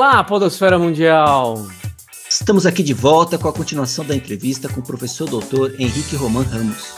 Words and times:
Olá, 0.00 0.24
Podosfera 0.24 0.78
Mundial! 0.78 1.66
Estamos 2.26 2.64
aqui 2.64 2.82
de 2.82 2.94
volta 2.94 3.36
com 3.36 3.46
a 3.48 3.52
continuação 3.52 4.02
da 4.02 4.16
entrevista 4.16 4.66
com 4.66 4.80
o 4.80 4.82
professor 4.82 5.28
doutor 5.28 5.74
Henrique 5.78 6.16
Roman 6.16 6.40
Ramos. 6.40 6.94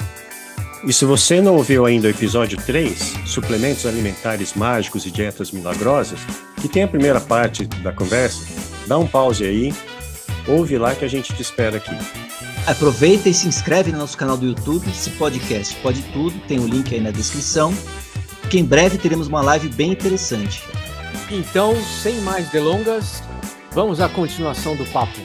E 0.85 0.93
se 0.93 1.05
você 1.05 1.41
não 1.41 1.57
ouviu 1.57 1.85
ainda 1.85 2.07
o 2.07 2.11
episódio 2.13 2.57
3, 2.65 3.15
Suplementos 3.27 3.87
Alimentares 3.87 4.55
Mágicos 4.55 5.05
e 5.05 5.11
Dietas 5.11 5.51
Milagrosas, 5.51 6.21
que 6.61 6.69
tem 6.69 6.85
a 6.85 6.89
primeira 6.89 7.21
parte 7.21 7.67
da 7.67 7.93
conversa, 7.93 8.47
dá 8.87 8.97
um 8.97 9.07
pause 9.09 9.45
aí, 9.45 9.75
ouve 10.47 10.79
lá 10.79 10.95
que 10.95 11.05
a 11.05 11.09
gente 11.09 11.35
te 11.35 11.43
espera 11.43 11.79
aqui. 11.79 11.99
Aproveita 12.69 13.29
e 13.29 13.35
se 13.35 13.49
inscreve 13.49 13.91
no 13.91 13.99
nosso 13.99 14.17
canal 14.17 14.37
do 14.37 14.47
YouTube, 14.47 14.89
esse 14.89 15.11
podcast 15.11 15.75
pode 15.83 16.01
tudo, 16.13 16.39
tem 16.47 16.61
o 16.61 16.63
um 16.63 16.69
link 16.69 16.95
aí 16.95 17.01
na 17.01 17.11
descrição, 17.11 17.75
que 18.49 18.61
em 18.61 18.65
breve 18.65 18.97
teremos 18.97 19.27
uma 19.27 19.43
live 19.43 19.69
bem 19.71 19.91
interessante. 19.91 20.63
Então, 21.31 21.75
sem 21.77 22.21
mais 22.21 22.51
delongas, 22.51 23.23
vamos 23.73 24.01
à 24.01 24.09
continuação 24.09 24.77
do 24.77 24.85
papo. 24.87 25.19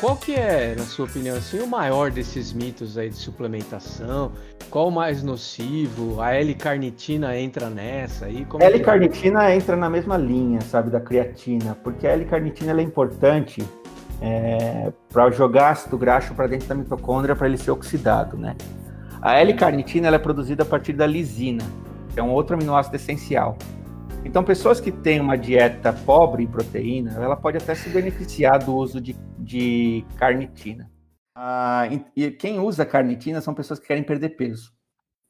Qual 0.00 0.16
que 0.16 0.34
é, 0.34 0.74
na 0.76 0.84
sua 0.84 1.04
opinião, 1.04 1.36
assim, 1.36 1.60
o 1.60 1.66
maior 1.66 2.10
desses 2.10 2.54
mitos 2.54 2.96
aí 2.96 3.10
de 3.10 3.16
suplementação? 3.16 4.32
Qual 4.70 4.88
o 4.88 4.90
mais 4.90 5.22
nocivo? 5.22 6.22
A 6.22 6.32
L-carnitina 6.34 7.36
entra 7.38 7.68
nessa 7.68 8.24
aí? 8.24 8.46
A 8.58 8.64
L-carnitina 8.64 9.54
entra 9.54 9.76
na 9.76 9.90
mesma 9.90 10.16
linha, 10.16 10.60
sabe, 10.62 10.88
da 10.90 11.00
creatina, 11.00 11.76
porque 11.84 12.06
a 12.06 12.12
L-carnitina 12.12 12.80
é 12.80 12.82
importante 12.82 13.62
é, 14.22 14.90
para 15.12 15.30
jogar 15.30 15.70
ácido 15.70 15.98
graxo 15.98 16.34
para 16.34 16.46
dentro 16.46 16.66
da 16.66 16.74
mitocôndria 16.74 17.36
para 17.36 17.46
ele 17.46 17.58
ser 17.58 17.70
oxidado, 17.70 18.38
né? 18.38 18.56
A 19.20 19.38
L-carnitina 19.38 20.08
é 20.08 20.18
produzida 20.18 20.62
a 20.62 20.66
partir 20.66 20.94
da 20.94 21.06
lisina, 21.06 21.64
que 22.14 22.18
é 22.18 22.22
um 22.22 22.30
outro 22.30 22.56
aminoácido 22.56 22.96
essencial. 22.96 23.58
Então, 24.24 24.44
pessoas 24.44 24.80
que 24.80 24.92
têm 24.92 25.20
uma 25.20 25.36
dieta 25.36 25.92
pobre 25.92 26.42
em 26.42 26.46
proteína, 26.46 27.12
ela 27.14 27.36
pode 27.36 27.56
até 27.56 27.74
se 27.74 27.88
beneficiar 27.88 28.58
do 28.58 28.74
uso 28.74 29.00
de, 29.00 29.16
de 29.38 30.04
carnitina. 30.16 30.90
Ah, 31.34 31.88
e 32.14 32.30
quem 32.32 32.60
usa 32.60 32.84
carnitina 32.84 33.40
são 33.40 33.54
pessoas 33.54 33.80
que 33.80 33.86
querem 33.86 34.02
perder 34.02 34.30
peso. 34.30 34.72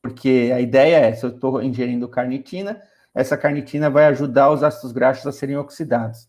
Porque 0.03 0.51
a 0.55 0.61
ideia 0.61 0.97
é, 0.97 1.13
se 1.13 1.25
eu 1.25 1.31
estou 1.31 1.63
ingerindo 1.63 2.09
carnitina, 2.09 2.83
essa 3.15 3.37
carnitina 3.37 3.89
vai 3.89 4.07
ajudar 4.07 4.51
os 4.51 4.63
ácidos 4.63 4.93
graxos 4.93 5.27
a 5.27 5.33
serem 5.33 5.57
oxidados. 5.57 6.29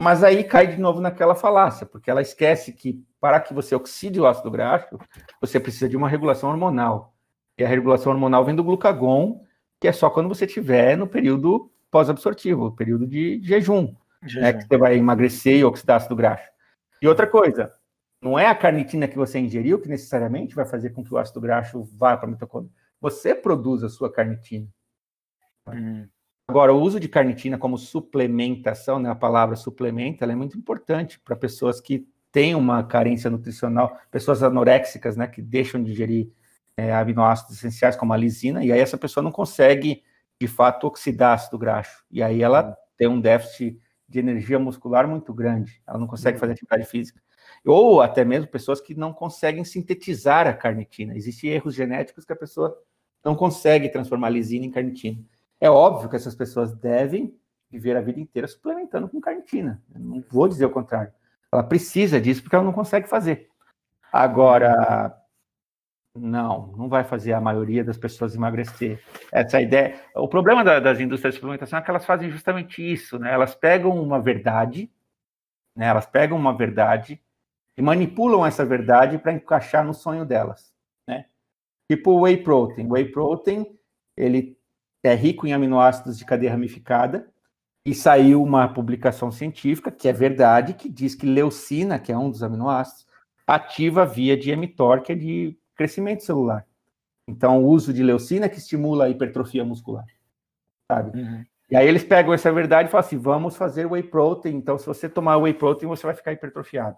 Mas 0.00 0.22
aí 0.22 0.44
cai 0.44 0.66
de 0.66 0.78
novo 0.78 1.00
naquela 1.00 1.34
falácia, 1.34 1.86
porque 1.86 2.10
ela 2.10 2.20
esquece 2.20 2.72
que 2.72 3.02
para 3.20 3.40
que 3.40 3.54
você 3.54 3.74
oxide 3.74 4.20
o 4.20 4.26
ácido 4.26 4.50
graxo, 4.50 4.98
você 5.40 5.58
precisa 5.58 5.88
de 5.88 5.96
uma 5.96 6.08
regulação 6.08 6.50
hormonal. 6.50 7.14
E 7.58 7.64
a 7.64 7.68
regulação 7.68 8.12
hormonal 8.12 8.44
vem 8.44 8.54
do 8.54 8.62
glucagon, 8.62 9.42
que 9.80 9.88
é 9.88 9.92
só 9.92 10.10
quando 10.10 10.28
você 10.28 10.44
estiver 10.44 10.96
no 10.96 11.06
período 11.06 11.70
pós-absortivo, 11.90 12.72
período 12.72 13.06
de 13.06 13.40
jejum, 13.42 13.94
jejum. 14.22 14.40
Né, 14.40 14.52
que 14.52 14.66
você 14.66 14.76
vai 14.76 14.96
emagrecer 14.96 15.58
e 15.58 15.64
oxidar 15.64 15.96
ácido 15.96 16.16
graxo. 16.16 16.50
E 17.00 17.08
outra 17.08 17.26
coisa, 17.26 17.72
não 18.20 18.38
é 18.38 18.46
a 18.46 18.54
carnitina 18.54 19.06
que 19.06 19.16
você 19.16 19.38
ingeriu 19.38 19.80
que 19.80 19.88
necessariamente 19.88 20.54
vai 20.54 20.64
fazer 20.64 20.90
com 20.90 21.04
que 21.04 21.12
o 21.12 21.18
ácido 21.18 21.40
graxo 21.40 21.84
vá 21.96 22.16
para 22.16 22.28
a 22.28 22.30
mitocôndria. 22.30 22.72
Você 23.00 23.34
produz 23.34 23.82
a 23.84 23.88
sua 23.88 24.10
carnitina. 24.10 24.66
Hum. 25.68 26.08
Agora, 26.48 26.72
o 26.72 26.80
uso 26.80 27.00
de 27.00 27.08
carnitina 27.08 27.58
como 27.58 27.76
suplementação, 27.76 28.98
né, 29.00 29.10
a 29.10 29.14
palavra 29.14 29.56
suplementa, 29.56 30.24
ela 30.24 30.32
é 30.32 30.36
muito 30.36 30.56
importante 30.56 31.18
para 31.18 31.34
pessoas 31.34 31.80
que 31.80 32.08
têm 32.30 32.54
uma 32.54 32.84
carência 32.84 33.28
nutricional, 33.28 33.98
pessoas 34.10 34.42
anoréxicas, 34.42 35.16
né, 35.16 35.26
que 35.26 35.42
deixam 35.42 35.82
de 35.82 35.90
ingerir 35.90 36.30
é, 36.76 36.94
aminoácidos 36.94 37.56
essenciais 37.56 37.96
como 37.96 38.12
a 38.12 38.16
lisina, 38.16 38.64
e 38.64 38.70
aí 38.70 38.78
essa 38.78 38.96
pessoa 38.96 39.24
não 39.24 39.32
consegue 39.32 40.04
de 40.40 40.48
fato 40.48 40.86
oxidar 40.86 41.34
ácido 41.34 41.58
graxo. 41.58 42.04
E 42.10 42.22
aí 42.22 42.42
ela 42.42 42.76
tem 42.96 43.08
um 43.08 43.20
déficit 43.20 43.80
de 44.08 44.18
energia 44.18 44.58
muscular 44.58 45.08
muito 45.08 45.34
grande, 45.34 45.82
ela 45.86 45.98
não 45.98 46.06
consegue 46.06 46.38
fazer 46.38 46.52
atividade 46.52 46.84
física. 46.84 47.20
Ou 47.64 48.00
até 48.00 48.24
mesmo 48.24 48.50
pessoas 48.50 48.80
que 48.80 48.94
não 48.94 49.12
conseguem 49.12 49.64
sintetizar 49.64 50.46
a 50.46 50.54
carnitina. 50.54 51.16
Existem 51.16 51.50
erros 51.50 51.74
genéticos 51.74 52.24
que 52.24 52.32
a 52.32 52.36
pessoa 52.36 52.76
não 53.24 53.34
consegue 53.34 53.88
transformar 53.88 54.28
a 54.28 54.30
lisina 54.30 54.64
em 54.64 54.70
carnitina. 54.70 55.24
É 55.60 55.68
óbvio 55.68 56.08
que 56.08 56.16
essas 56.16 56.34
pessoas 56.34 56.72
devem 56.72 57.34
viver 57.70 57.96
a 57.96 58.00
vida 58.00 58.20
inteira 58.20 58.46
suplementando 58.46 59.08
com 59.08 59.20
carnitina. 59.20 59.82
Eu 59.92 60.00
não 60.00 60.24
vou 60.30 60.46
dizer 60.46 60.66
o 60.66 60.70
contrário. 60.70 61.12
Ela 61.50 61.64
precisa 61.64 62.20
disso 62.20 62.42
porque 62.42 62.54
ela 62.54 62.64
não 62.64 62.72
consegue 62.72 63.08
fazer. 63.08 63.48
Agora, 64.12 65.16
não, 66.16 66.68
não 66.76 66.88
vai 66.88 67.04
fazer 67.04 67.32
a 67.32 67.40
maioria 67.40 67.84
das 67.84 67.96
pessoas 67.96 68.34
emagrecer. 68.34 69.02
Essa 69.32 69.58
é 69.58 69.62
ideia. 69.62 70.00
O 70.14 70.28
problema 70.28 70.64
da, 70.64 70.80
das 70.80 71.00
indústrias 71.00 71.34
de 71.34 71.40
suplementação 71.40 71.78
é 71.78 71.82
que 71.82 71.90
elas 71.90 72.04
fazem 72.04 72.30
justamente 72.30 72.82
isso, 72.82 73.18
né? 73.18 73.32
Elas 73.32 73.54
pegam 73.54 74.00
uma 74.00 74.20
verdade, 74.20 74.90
né? 75.74 75.86
Elas 75.86 76.06
pegam 76.06 76.36
uma 76.36 76.56
verdade 76.56 77.20
e 77.76 77.82
manipulam 77.82 78.44
essa 78.44 78.64
verdade 78.64 79.18
para 79.18 79.32
encaixar 79.32 79.84
no 79.84 79.92
sonho 79.92 80.24
delas, 80.24 80.72
né? 81.06 81.26
Tipo 81.90 82.12
o 82.12 82.20
whey 82.22 82.38
protein. 82.38 82.86
O 82.86 82.92
whey 82.92 83.06
protein, 83.06 83.66
ele 84.16 84.58
é 85.04 85.14
rico 85.14 85.46
em 85.46 85.52
aminoácidos 85.52 86.18
de 86.18 86.24
cadeia 86.24 86.50
ramificada 86.50 87.30
e 87.84 87.94
saiu 87.94 88.42
uma 88.42 88.66
publicação 88.66 89.30
científica 89.30 89.92
que 89.92 90.08
é 90.08 90.12
verdade, 90.12 90.74
que 90.74 90.88
diz 90.88 91.14
que 91.14 91.26
leucina, 91.26 91.98
que 91.98 92.10
é 92.10 92.18
um 92.18 92.30
dos 92.30 92.42
aminoácidos, 92.42 93.06
ativa 93.46 94.04
via 94.04 94.36
de 94.36 94.54
mTOR, 94.56 95.02
que 95.02 95.12
é 95.12 95.14
de 95.14 95.56
crescimento 95.76 96.24
celular. 96.24 96.66
Então, 97.28 97.62
o 97.62 97.68
uso 97.68 97.92
de 97.92 98.02
leucina 98.02 98.48
que 98.48 98.58
estimula 98.58 99.04
a 99.04 99.08
hipertrofia 99.08 99.64
muscular, 99.64 100.06
sabe? 100.90 101.18
Uhum. 101.18 101.44
E 101.68 101.76
aí 101.76 101.86
eles 101.86 102.04
pegam 102.04 102.32
essa 102.32 102.52
verdade 102.52 102.88
e 102.88 102.92
falam 102.92 103.04
assim, 103.04 103.18
vamos 103.18 103.56
fazer 103.56 103.86
whey 103.86 104.02
protein. 104.02 104.54
Então, 104.54 104.78
se 104.78 104.86
você 104.86 105.08
tomar 105.08 105.36
whey 105.36 105.52
protein, 105.52 105.88
você 105.88 106.06
vai 106.06 106.14
ficar 106.14 106.32
hipertrofiado. 106.32 106.96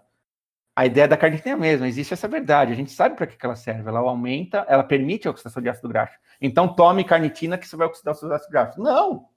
A 0.75 0.85
ideia 0.85 1.07
da 1.07 1.17
carnitina 1.17 1.51
é 1.51 1.53
a 1.53 1.57
mesma, 1.57 1.87
existe 1.87 2.13
essa 2.13 2.27
verdade. 2.27 2.71
A 2.71 2.75
gente 2.75 2.91
sabe 2.91 3.15
para 3.15 3.25
que, 3.25 3.35
que 3.35 3.45
ela 3.45 3.55
serve. 3.55 3.89
Ela 3.89 3.99
aumenta, 3.99 4.65
ela 4.69 4.83
permite 4.83 5.27
a 5.27 5.31
oxidação 5.31 5.61
de 5.61 5.67
ácido 5.67 5.89
graxo. 5.89 6.17
Então, 6.39 6.73
tome 6.73 7.03
carnitina 7.03 7.57
que 7.57 7.67
você 7.67 7.75
vai 7.75 7.87
oxidar 7.87 8.13
os 8.13 8.19
seus 8.19 8.31
ácidos 8.31 8.51
graxos. 8.51 8.81
Não! 8.81 9.27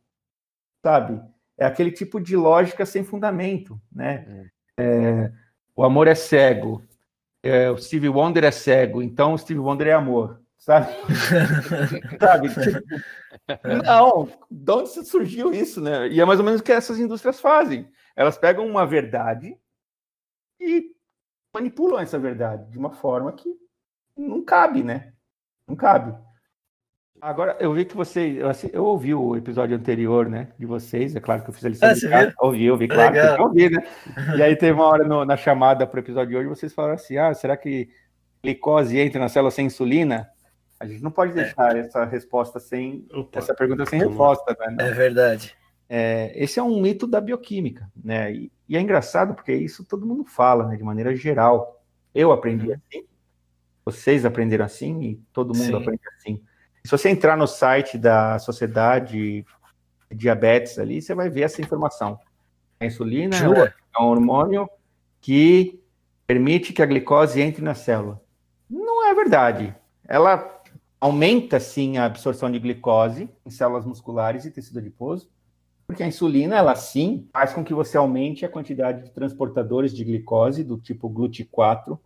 Sabe? 0.84 1.20
É 1.56 1.64
aquele 1.64 1.90
tipo 1.90 2.20
de 2.20 2.36
lógica 2.36 2.84
sem 2.84 3.02
fundamento, 3.02 3.80
né? 3.90 4.50
É, 4.76 4.84
é 4.84 5.32
o 5.74 5.84
amor 5.84 6.06
é 6.06 6.14
cego 6.14 6.82
é, 7.42 7.70
o 7.70 7.76
Steve 7.76 8.08
Wonder 8.08 8.44
é 8.44 8.50
cego, 8.50 9.02
então 9.02 9.34
o 9.34 9.38
Steve 9.38 9.58
Wonder 9.58 9.88
é 9.88 9.92
amor, 9.92 10.40
sabe? 10.56 10.86
sabe? 12.20 12.48
Não, 13.84 14.28
de 14.50 14.72
onde 14.72 14.88
surgiu 15.04 15.52
isso, 15.52 15.80
né? 15.80 16.08
E 16.08 16.20
é 16.20 16.24
mais 16.24 16.38
ou 16.38 16.44
menos 16.44 16.60
o 16.60 16.64
que 16.64 16.72
essas 16.72 16.98
indústrias 16.98 17.40
fazem. 17.40 17.90
Elas 18.14 18.38
pegam 18.38 18.66
uma 18.66 18.86
verdade 18.86 19.58
e 20.60 20.92
manipulam 21.52 22.00
essa 22.00 22.18
verdade 22.18 22.70
de 22.70 22.78
uma 22.78 22.92
forma 22.92 23.32
que 23.32 23.52
não 24.16 24.44
cabe, 24.44 24.82
né? 24.82 25.12
Não 25.66 25.74
cabe. 25.74 26.16
Agora, 27.22 27.56
eu 27.60 27.72
vi 27.72 27.84
que 27.84 27.94
você. 27.94 28.36
Eu, 28.36 28.50
eu, 28.72 28.84
ouvi 28.84 29.14
o 29.14 29.36
episódio 29.36 29.76
anterior, 29.76 30.28
né? 30.28 30.48
De 30.58 30.66
vocês. 30.66 31.14
É 31.14 31.20
claro 31.20 31.44
que 31.44 31.50
eu 31.50 31.54
fiz 31.54 31.64
a 31.64 31.68
lição. 31.68 31.88
Ah, 31.88 31.92
de 31.92 32.08
casa, 32.08 32.34
ouvi, 32.40 32.68
ouvi, 32.68 32.88
claro. 32.88 33.12
Que 33.12 33.20
eu 33.20 33.46
ouvi, 33.46 33.70
né? 33.70 33.86
E 34.36 34.42
aí 34.42 34.56
teve 34.56 34.72
uma 34.72 34.86
hora 34.86 35.04
no, 35.04 35.24
na 35.24 35.36
chamada 35.36 35.86
para 35.86 35.98
o 35.98 36.00
episódio 36.00 36.30
de 36.30 36.36
hoje, 36.36 36.48
vocês 36.48 36.74
falaram 36.74 36.96
assim: 36.96 37.16
ah, 37.18 37.32
será 37.32 37.56
que 37.56 37.88
glicose 38.42 38.98
entra 38.98 39.20
na 39.20 39.28
célula 39.28 39.52
sem 39.52 39.66
insulina? 39.66 40.28
A 40.80 40.84
gente 40.84 41.00
não 41.00 41.12
pode 41.12 41.30
é. 41.30 41.44
deixar 41.44 41.76
é. 41.76 41.78
essa 41.78 42.04
resposta 42.04 42.58
sem. 42.58 43.06
Opa. 43.12 43.38
Essa 43.38 43.54
pergunta 43.54 43.86
sem 43.86 44.00
resposta, 44.00 44.56
né? 44.58 44.76
Não. 44.76 44.84
É 44.84 44.90
verdade. 44.90 45.56
É, 45.88 46.32
esse 46.34 46.58
é 46.58 46.62
um 46.62 46.80
mito 46.80 47.06
da 47.06 47.20
bioquímica, 47.20 47.88
né? 48.04 48.32
E, 48.32 48.52
e, 48.68 48.76
é 48.76 48.80
engraçado 48.80 49.32
porque 49.32 49.54
isso 49.54 49.84
todo 49.84 50.04
mundo 50.04 50.24
fala, 50.24 50.66
né? 50.66 50.76
De 50.76 50.82
maneira 50.82 51.14
geral. 51.14 51.84
Eu 52.12 52.32
aprendi 52.32 52.66
uhum. 52.66 52.74
assim, 52.74 53.06
vocês 53.84 54.24
aprenderam 54.24 54.64
assim 54.64 55.00
e 55.02 55.14
todo 55.32 55.54
mundo 55.54 55.66
Sim. 55.66 55.76
aprende 55.76 56.02
assim. 56.18 56.42
Se 56.84 56.90
você 56.90 57.08
entrar 57.08 57.36
no 57.36 57.46
site 57.46 57.96
da 57.96 58.38
Sociedade 58.38 59.44
de 60.10 60.16
Diabetes 60.16 60.78
ali, 60.78 61.00
você 61.00 61.14
vai 61.14 61.30
ver 61.30 61.42
essa 61.42 61.60
informação. 61.60 62.18
A 62.80 62.86
insulina 62.86 63.36
é 63.36 64.02
um 64.02 64.06
hormônio 64.06 64.68
que 65.20 65.80
permite 66.26 66.72
que 66.72 66.82
a 66.82 66.86
glicose 66.86 67.40
entre 67.40 67.62
na 67.62 67.74
célula. 67.74 68.20
Não 68.68 69.06
é 69.06 69.14
verdade. 69.14 69.74
Ela 70.08 70.62
aumenta 71.00 71.60
sim 71.60 71.98
a 71.98 72.04
absorção 72.04 72.50
de 72.50 72.58
glicose 72.58 73.28
em 73.46 73.50
células 73.50 73.84
musculares 73.84 74.44
e 74.44 74.50
tecido 74.50 74.78
adiposo, 74.78 75.30
porque 75.86 76.02
a 76.02 76.06
insulina, 76.06 76.56
ela 76.56 76.74
sim 76.74 77.28
faz 77.32 77.52
com 77.52 77.64
que 77.64 77.74
você 77.74 77.96
aumente 77.96 78.44
a 78.44 78.48
quantidade 78.48 79.04
de 79.04 79.10
transportadores 79.10 79.94
de 79.94 80.04
glicose 80.04 80.64
do 80.64 80.78
tipo 80.78 81.10
GLUT4 81.10 81.98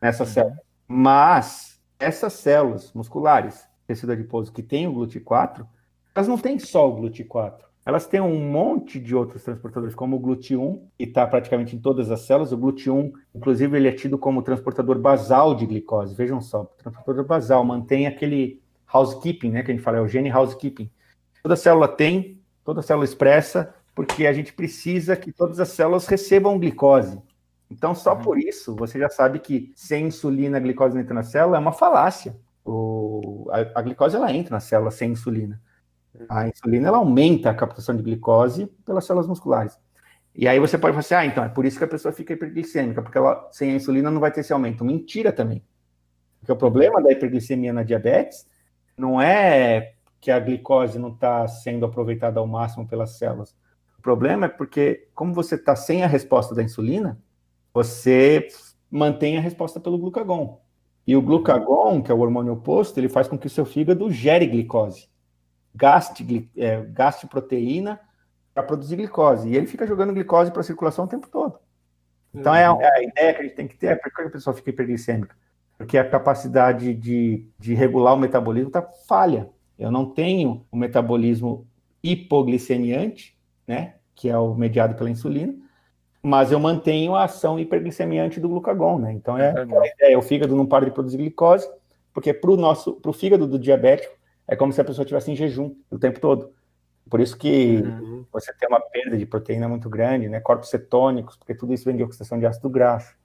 nessa 0.00 0.24
uhum. 0.24 0.28
célula. 0.30 0.62
Mas 0.86 1.80
essas 1.98 2.32
células 2.32 2.92
musculares 2.92 3.68
tecido 3.88 4.12
adiposo 4.12 4.52
que 4.52 4.62
tem 4.62 4.86
o 4.86 4.92
GLUT4, 4.92 5.66
elas 6.14 6.28
não 6.28 6.36
têm 6.36 6.58
só 6.58 6.88
o 6.88 6.96
GLUT4. 6.96 7.54
Elas 7.86 8.06
têm 8.06 8.20
um 8.20 8.38
monte 8.38 9.00
de 9.00 9.16
outros 9.16 9.42
transportadores, 9.42 9.94
como 9.94 10.16
o 10.16 10.20
GLUT1, 10.20 10.78
que 10.98 11.04
está 11.04 11.26
praticamente 11.26 11.74
em 11.74 11.78
todas 11.78 12.10
as 12.10 12.20
células. 12.20 12.52
O 12.52 12.58
GLUT1, 12.58 13.12
inclusive, 13.34 13.76
ele 13.78 13.88
é 13.88 13.92
tido 13.92 14.18
como 14.18 14.42
transportador 14.42 14.98
basal 14.98 15.54
de 15.54 15.64
glicose. 15.64 16.14
Vejam 16.14 16.38
só, 16.38 16.64
transportador 16.76 17.24
basal 17.24 17.64
mantém 17.64 18.06
aquele 18.06 18.60
housekeeping, 18.92 19.50
né, 19.50 19.62
que 19.62 19.70
a 19.70 19.74
gente 19.74 19.82
fala, 19.82 19.98
é 19.98 20.00
o 20.02 20.08
gene 20.08 20.30
housekeeping. 20.30 20.90
Toda 21.42 21.56
célula 21.56 21.88
tem, 21.88 22.42
toda 22.62 22.82
célula 22.82 23.06
expressa, 23.06 23.74
porque 23.94 24.26
a 24.26 24.32
gente 24.34 24.52
precisa 24.52 25.16
que 25.16 25.32
todas 25.32 25.58
as 25.58 25.70
células 25.70 26.06
recebam 26.06 26.58
glicose. 26.58 27.18
Então, 27.70 27.94
só 27.94 28.14
uhum. 28.14 28.20
por 28.20 28.38
isso, 28.38 28.76
você 28.76 28.98
já 28.98 29.08
sabe 29.08 29.38
que 29.38 29.72
sem 29.74 30.06
insulina 30.08 30.58
a 30.58 30.60
glicose 30.60 30.94
não 30.94 31.00
entra 31.00 31.14
na 31.14 31.22
célula 31.22 31.56
é 31.56 31.60
uma 31.60 31.72
falácia. 31.72 32.36
A, 33.50 33.80
a, 33.80 33.82
glicose 33.82 34.16
ela 34.16 34.32
entra 34.32 34.54
na 34.54 34.60
célula 34.60 34.90
sem 34.90 35.12
insulina. 35.12 35.60
A 36.28 36.42
uhum. 36.42 36.48
insulina 36.48 36.88
ela 36.88 36.98
aumenta 36.98 37.50
a 37.50 37.54
captação 37.54 37.96
de 37.96 38.02
glicose 38.02 38.66
pelas 38.84 39.04
células 39.04 39.26
musculares. 39.26 39.78
E 40.34 40.46
aí 40.46 40.58
você 40.60 40.78
pode 40.78 40.92
falar 40.92 41.00
assim, 41.00 41.14
ah, 41.14 41.26
então 41.26 41.44
é 41.44 41.48
por 41.48 41.64
isso 41.64 41.78
que 41.78 41.84
a 41.84 41.88
pessoa 41.88 42.12
fica 42.12 42.32
hiperglicêmica, 42.32 43.02
porque 43.02 43.18
ela 43.18 43.48
sem 43.52 43.72
a 43.72 43.74
insulina 43.74 44.10
não 44.10 44.20
vai 44.20 44.30
ter 44.30 44.40
esse 44.40 44.52
aumento. 44.52 44.84
Mentira 44.84 45.32
também. 45.32 45.64
Porque 46.38 46.52
o 46.52 46.56
problema 46.56 47.02
da 47.02 47.10
hiperglicemia 47.10 47.72
na 47.72 47.82
diabetes 47.82 48.46
não 48.96 49.20
é 49.20 49.94
que 50.20 50.30
a 50.30 50.38
glicose 50.38 50.98
não 50.98 51.10
está 51.10 51.46
sendo 51.46 51.86
aproveitada 51.86 52.40
ao 52.40 52.46
máximo 52.46 52.86
pelas 52.86 53.18
células. 53.18 53.54
O 53.98 54.02
problema 54.02 54.46
é 54.46 54.48
porque, 54.48 55.08
como 55.14 55.34
você 55.34 55.56
está 55.56 55.74
sem 55.74 56.02
a 56.02 56.06
resposta 56.06 56.54
da 56.54 56.62
insulina, 56.62 57.18
você 57.72 58.48
mantém 58.90 59.36
a 59.36 59.40
resposta 59.40 59.80
pelo 59.80 59.98
glucagon. 59.98 60.60
E 61.08 61.16
o 61.16 61.22
glucagon, 61.22 62.02
que 62.02 62.12
é 62.12 62.14
o 62.14 62.18
hormônio 62.18 62.52
oposto, 62.52 63.00
ele 63.00 63.08
faz 63.08 63.26
com 63.26 63.38
que 63.38 63.46
o 63.46 63.50
seu 63.50 63.64
fígado 63.64 64.10
gere 64.10 64.46
glicose, 64.46 65.08
gaste, 65.74 66.50
é, 66.54 66.82
gaste 66.82 67.26
proteína 67.26 67.98
para 68.52 68.62
produzir 68.62 68.96
glicose. 68.96 69.48
E 69.48 69.56
ele 69.56 69.66
fica 69.66 69.86
jogando 69.86 70.12
glicose 70.12 70.50
para 70.50 70.60
a 70.60 70.64
circulação 70.64 71.06
o 71.06 71.08
tempo 71.08 71.26
todo. 71.30 71.58
Então, 72.34 72.54
é, 72.54 72.70
uhum. 72.70 72.82
é, 72.82 72.94
a 72.94 73.02
ideia 73.02 73.32
que 73.32 73.40
a 73.40 73.42
gente 73.44 73.54
tem 73.54 73.66
que 73.66 73.78
ter 73.78 73.86
é 73.86 73.96
por 73.96 74.12
que 74.12 74.20
a 74.20 74.28
pessoa 74.28 74.54
fica 74.54 74.68
hiperglicêmica? 74.68 75.34
Porque 75.78 75.96
a 75.96 76.06
capacidade 76.06 76.92
de, 76.92 77.48
de 77.58 77.72
regular 77.72 78.12
o 78.12 78.18
metabolismo 78.18 78.68
está 78.68 78.82
falha. 78.82 79.48
Eu 79.78 79.90
não 79.90 80.10
tenho 80.10 80.66
o 80.70 80.76
metabolismo 80.76 81.66
hipoglicemiante, 82.02 83.34
né, 83.66 83.94
que 84.14 84.28
é 84.28 84.36
o 84.36 84.54
mediado 84.54 84.94
pela 84.94 85.08
insulina, 85.08 85.54
mas 86.28 86.52
eu 86.52 86.60
mantenho 86.60 87.14
a 87.14 87.24
ação 87.24 87.58
hiperglicemiante 87.58 88.38
do 88.38 88.48
glucagon, 88.48 88.98
né? 88.98 89.12
Então 89.12 89.38
é, 89.38 89.54
é, 89.98 90.12
é 90.12 90.18
o 90.18 90.22
fígado 90.22 90.54
não 90.54 90.66
para 90.66 90.84
de 90.84 90.90
produzir 90.90 91.16
glicose, 91.16 91.68
porque 92.12 92.34
para 92.34 92.50
o 92.50 92.56
nosso, 92.56 92.94
para 92.94 93.10
o 93.10 93.14
fígado 93.14 93.46
do 93.46 93.58
diabético 93.58 94.14
é 94.46 94.54
como 94.54 94.72
se 94.72 94.80
a 94.80 94.84
pessoa 94.84 95.04
estivesse 95.04 95.30
em 95.30 95.36
jejum 95.36 95.74
o 95.90 95.98
tempo 95.98 96.20
todo. 96.20 96.52
Por 97.08 97.20
isso 97.20 97.36
que 97.38 97.82
uhum. 97.82 98.26
você 98.30 98.52
tem 98.52 98.68
uma 98.68 98.80
perda 98.80 99.16
de 99.16 99.24
proteína 99.24 99.68
muito 99.68 99.88
grande, 99.88 100.28
né? 100.28 100.38
Corpos 100.40 100.68
cetônicos, 100.68 101.36
porque 101.36 101.54
tudo 101.54 101.72
isso 101.72 101.86
vem 101.86 101.96
de 101.96 102.02
oxidação 102.02 102.38
de 102.38 102.44
ácido 102.44 102.68
graxo. 102.68 103.16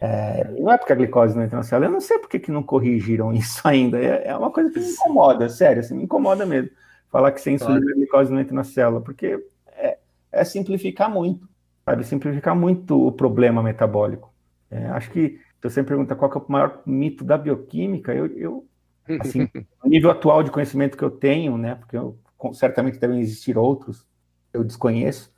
É, 0.00 0.44
não 0.60 0.70
é 0.70 0.78
porque 0.78 0.92
a 0.92 0.96
glicose 0.96 1.34
não 1.34 1.42
entra 1.42 1.56
na 1.56 1.64
célula, 1.64 1.88
eu 1.88 1.92
não 1.92 2.00
sei 2.00 2.20
por 2.20 2.28
que 2.28 2.52
não 2.52 2.62
corrigiram 2.62 3.32
isso 3.34 3.60
ainda. 3.66 3.98
É, 3.98 4.28
é, 4.28 4.36
uma 4.36 4.52
coisa 4.52 4.70
que 4.70 4.78
me 4.78 4.88
incomoda, 4.88 5.48
sério, 5.48 5.80
assim, 5.80 5.96
me 5.96 6.04
incomoda 6.04 6.46
mesmo. 6.46 6.70
Falar 7.10 7.32
que 7.32 7.40
sem 7.40 7.54
insulina 7.54 7.80
claro. 7.80 7.94
a 7.94 7.96
glicose 7.96 8.32
não 8.32 8.40
entra 8.40 8.54
na 8.54 8.64
célula, 8.64 9.00
porque 9.00 9.44
é, 9.72 9.98
é, 10.30 10.44
simplificar 10.44 11.10
muito, 11.10 11.48
sabe? 11.90 12.04
Simplificar 12.04 12.54
muito 12.54 13.06
o 13.06 13.12
problema 13.12 13.62
metabólico. 13.62 14.32
É, 14.70 14.86
acho 14.88 15.10
que 15.10 15.40
se 15.60 15.70
você 15.70 15.82
me 15.82 15.88
pergunta 15.88 16.14
qual 16.14 16.32
é 16.32 16.36
o 16.36 16.44
maior 16.48 16.82
mito 16.86 17.24
da 17.24 17.36
bioquímica, 17.36 18.14
eu, 18.14 18.26
eu 18.26 18.68
assim, 19.20 19.48
o 19.82 19.88
nível 19.88 20.10
atual 20.10 20.42
de 20.42 20.50
conhecimento 20.50 20.96
que 20.96 21.04
eu 21.04 21.10
tenho, 21.10 21.56
né? 21.56 21.74
Porque 21.74 21.96
eu, 21.96 22.18
certamente 22.52 22.98
devem 22.98 23.20
existir 23.20 23.56
outros, 23.58 24.06
eu 24.52 24.62
desconheço 24.62 25.32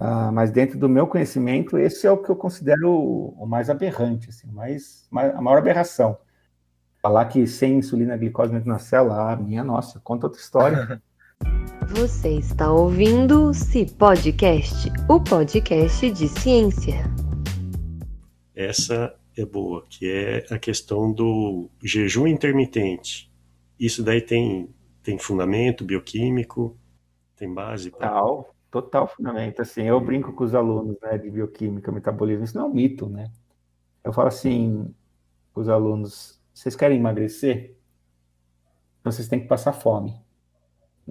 Uh, 0.00 0.32
mas 0.32 0.50
dentro 0.50 0.78
do 0.78 0.88
meu 0.88 1.06
conhecimento, 1.06 1.76
esse 1.76 2.06
é 2.06 2.10
o 2.10 2.16
que 2.16 2.30
eu 2.30 2.36
considero 2.36 2.90
o, 2.90 3.42
o 3.42 3.46
mais 3.46 3.68
aberrante, 3.68 4.30
assim, 4.30 4.50
mais, 4.50 5.06
mais, 5.10 5.34
a 5.34 5.42
maior 5.42 5.58
aberração. 5.58 6.16
Falar 7.02 7.26
que 7.26 7.46
sem 7.46 7.76
insulina 7.76 8.14
a 8.14 8.16
glicose 8.16 8.54
entra 8.54 8.66
na 8.66 8.78
célula, 8.78 9.30
ah, 9.30 9.36
minha 9.36 9.62
nossa, 9.62 10.00
conta 10.00 10.26
outra 10.26 10.40
história. 10.40 11.02
Você 11.88 12.34
está 12.34 12.70
ouvindo 12.72 13.48
o 13.48 13.54
Si 13.54 13.86
Podcast, 13.86 14.90
o 15.08 15.20
podcast 15.20 16.10
de 16.10 16.28
ciência. 16.28 16.94
Essa 18.54 19.14
é 19.36 19.44
boa, 19.44 19.84
que 19.88 20.10
é 20.10 20.46
a 20.54 20.58
questão 20.58 21.12
do 21.12 21.68
jejum 21.82 22.26
intermitente. 22.26 23.30
Isso 23.78 24.02
daí 24.02 24.20
tem, 24.20 24.68
tem 25.02 25.18
fundamento 25.18 25.84
bioquímico, 25.84 26.76
tem 27.36 27.52
base? 27.52 27.90
Pra... 27.90 28.10
Tal, 28.10 28.54
total 28.70 29.08
fundamento. 29.08 29.62
Assim, 29.62 29.82
eu 29.82 30.00
brinco 30.00 30.32
com 30.32 30.44
os 30.44 30.54
alunos 30.54 30.96
né, 31.02 31.18
de 31.18 31.30
bioquímica, 31.30 31.90
metabolismo, 31.90 32.44
isso 32.44 32.56
não 32.56 32.66
é 32.66 32.68
um 32.68 32.74
mito, 32.74 33.08
né? 33.08 33.30
Eu 34.04 34.12
falo 34.12 34.28
assim 34.28 34.94
os 35.54 35.68
alunos: 35.68 36.40
vocês 36.54 36.76
querem 36.76 36.98
emagrecer? 36.98 37.76
Então 39.00 39.10
vocês 39.10 39.28
têm 39.28 39.40
que 39.40 39.48
passar 39.48 39.72
fome, 39.72 40.14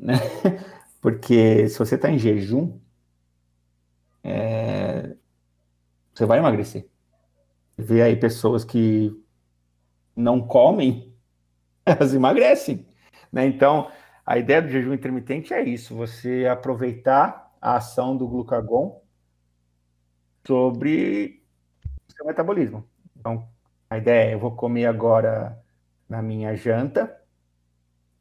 né? 0.02 0.14
Porque 1.02 1.68
se 1.70 1.78
você 1.78 1.96
está 1.96 2.10
em 2.10 2.18
jejum, 2.18 2.80
é... 4.24 5.16
você 6.14 6.26
vai 6.26 6.40
emagrecer. 6.40 6.88
Vê 7.78 8.02
aí 8.02 8.16
pessoas 8.16 8.66
que 8.66 9.12
não 10.16 10.46
comem, 10.46 11.16
elas 11.86 12.14
emagrecem, 12.14 12.86
né? 13.32 13.46
Então, 13.46 13.90
a 14.26 14.38
ideia 14.38 14.62
do 14.62 14.70
jejum 14.70 14.94
intermitente 14.94 15.54
é 15.54 15.64
isso: 15.64 15.96
você 15.96 16.46
aproveitar 16.46 17.56
a 17.62 17.78
ação 17.78 18.16
do 18.18 18.28
glucagon 18.28 19.02
sobre 20.46 21.42
o 22.08 22.14
seu 22.14 22.26
metabolismo. 22.26 22.88
Então, 23.18 23.48
a 23.90 23.98
ideia 23.98 24.32
é: 24.32 24.34
eu 24.34 24.40
vou 24.40 24.56
comer 24.56 24.86
agora 24.86 25.58
na 26.08 26.22
minha 26.22 26.56
janta 26.56 27.19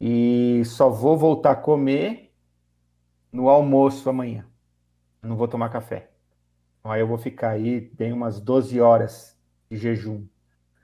e 0.00 0.62
só 0.64 0.88
vou 0.88 1.16
voltar 1.16 1.52
a 1.52 1.56
comer 1.56 2.32
no 3.32 3.48
almoço 3.48 4.08
amanhã. 4.08 4.46
não 5.22 5.36
vou 5.36 5.48
tomar 5.48 5.68
café. 5.68 6.10
Então, 6.78 6.92
aí 6.92 7.00
eu 7.00 7.06
vou 7.06 7.18
ficar 7.18 7.50
aí 7.50 7.80
bem 7.94 8.12
umas 8.12 8.40
12 8.40 8.80
horas 8.80 9.36
de 9.70 9.76
jejum. 9.76 10.24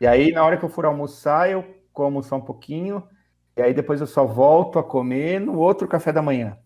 E 0.01 0.07
aí, 0.07 0.33
na 0.33 0.45
hora 0.45 0.57
que 0.57 0.65
eu 0.65 0.69
for 0.69 0.85
almoçar, 0.85 1.51
eu 1.51 1.65
como 1.93 2.23
só 2.23 2.37
um 2.37 2.41
pouquinho, 2.41 3.09
e 3.57 3.63
aí 3.63 3.73
depois 3.73 4.01
eu 4.01 4.07
só 4.07 4.27
volto 4.27 4.79
a 4.79 4.83
comer 4.83 5.41
no 5.41 5.57
outro 5.57 5.87
café 5.87 6.13
da 6.13 6.21
manhã. 6.21 6.59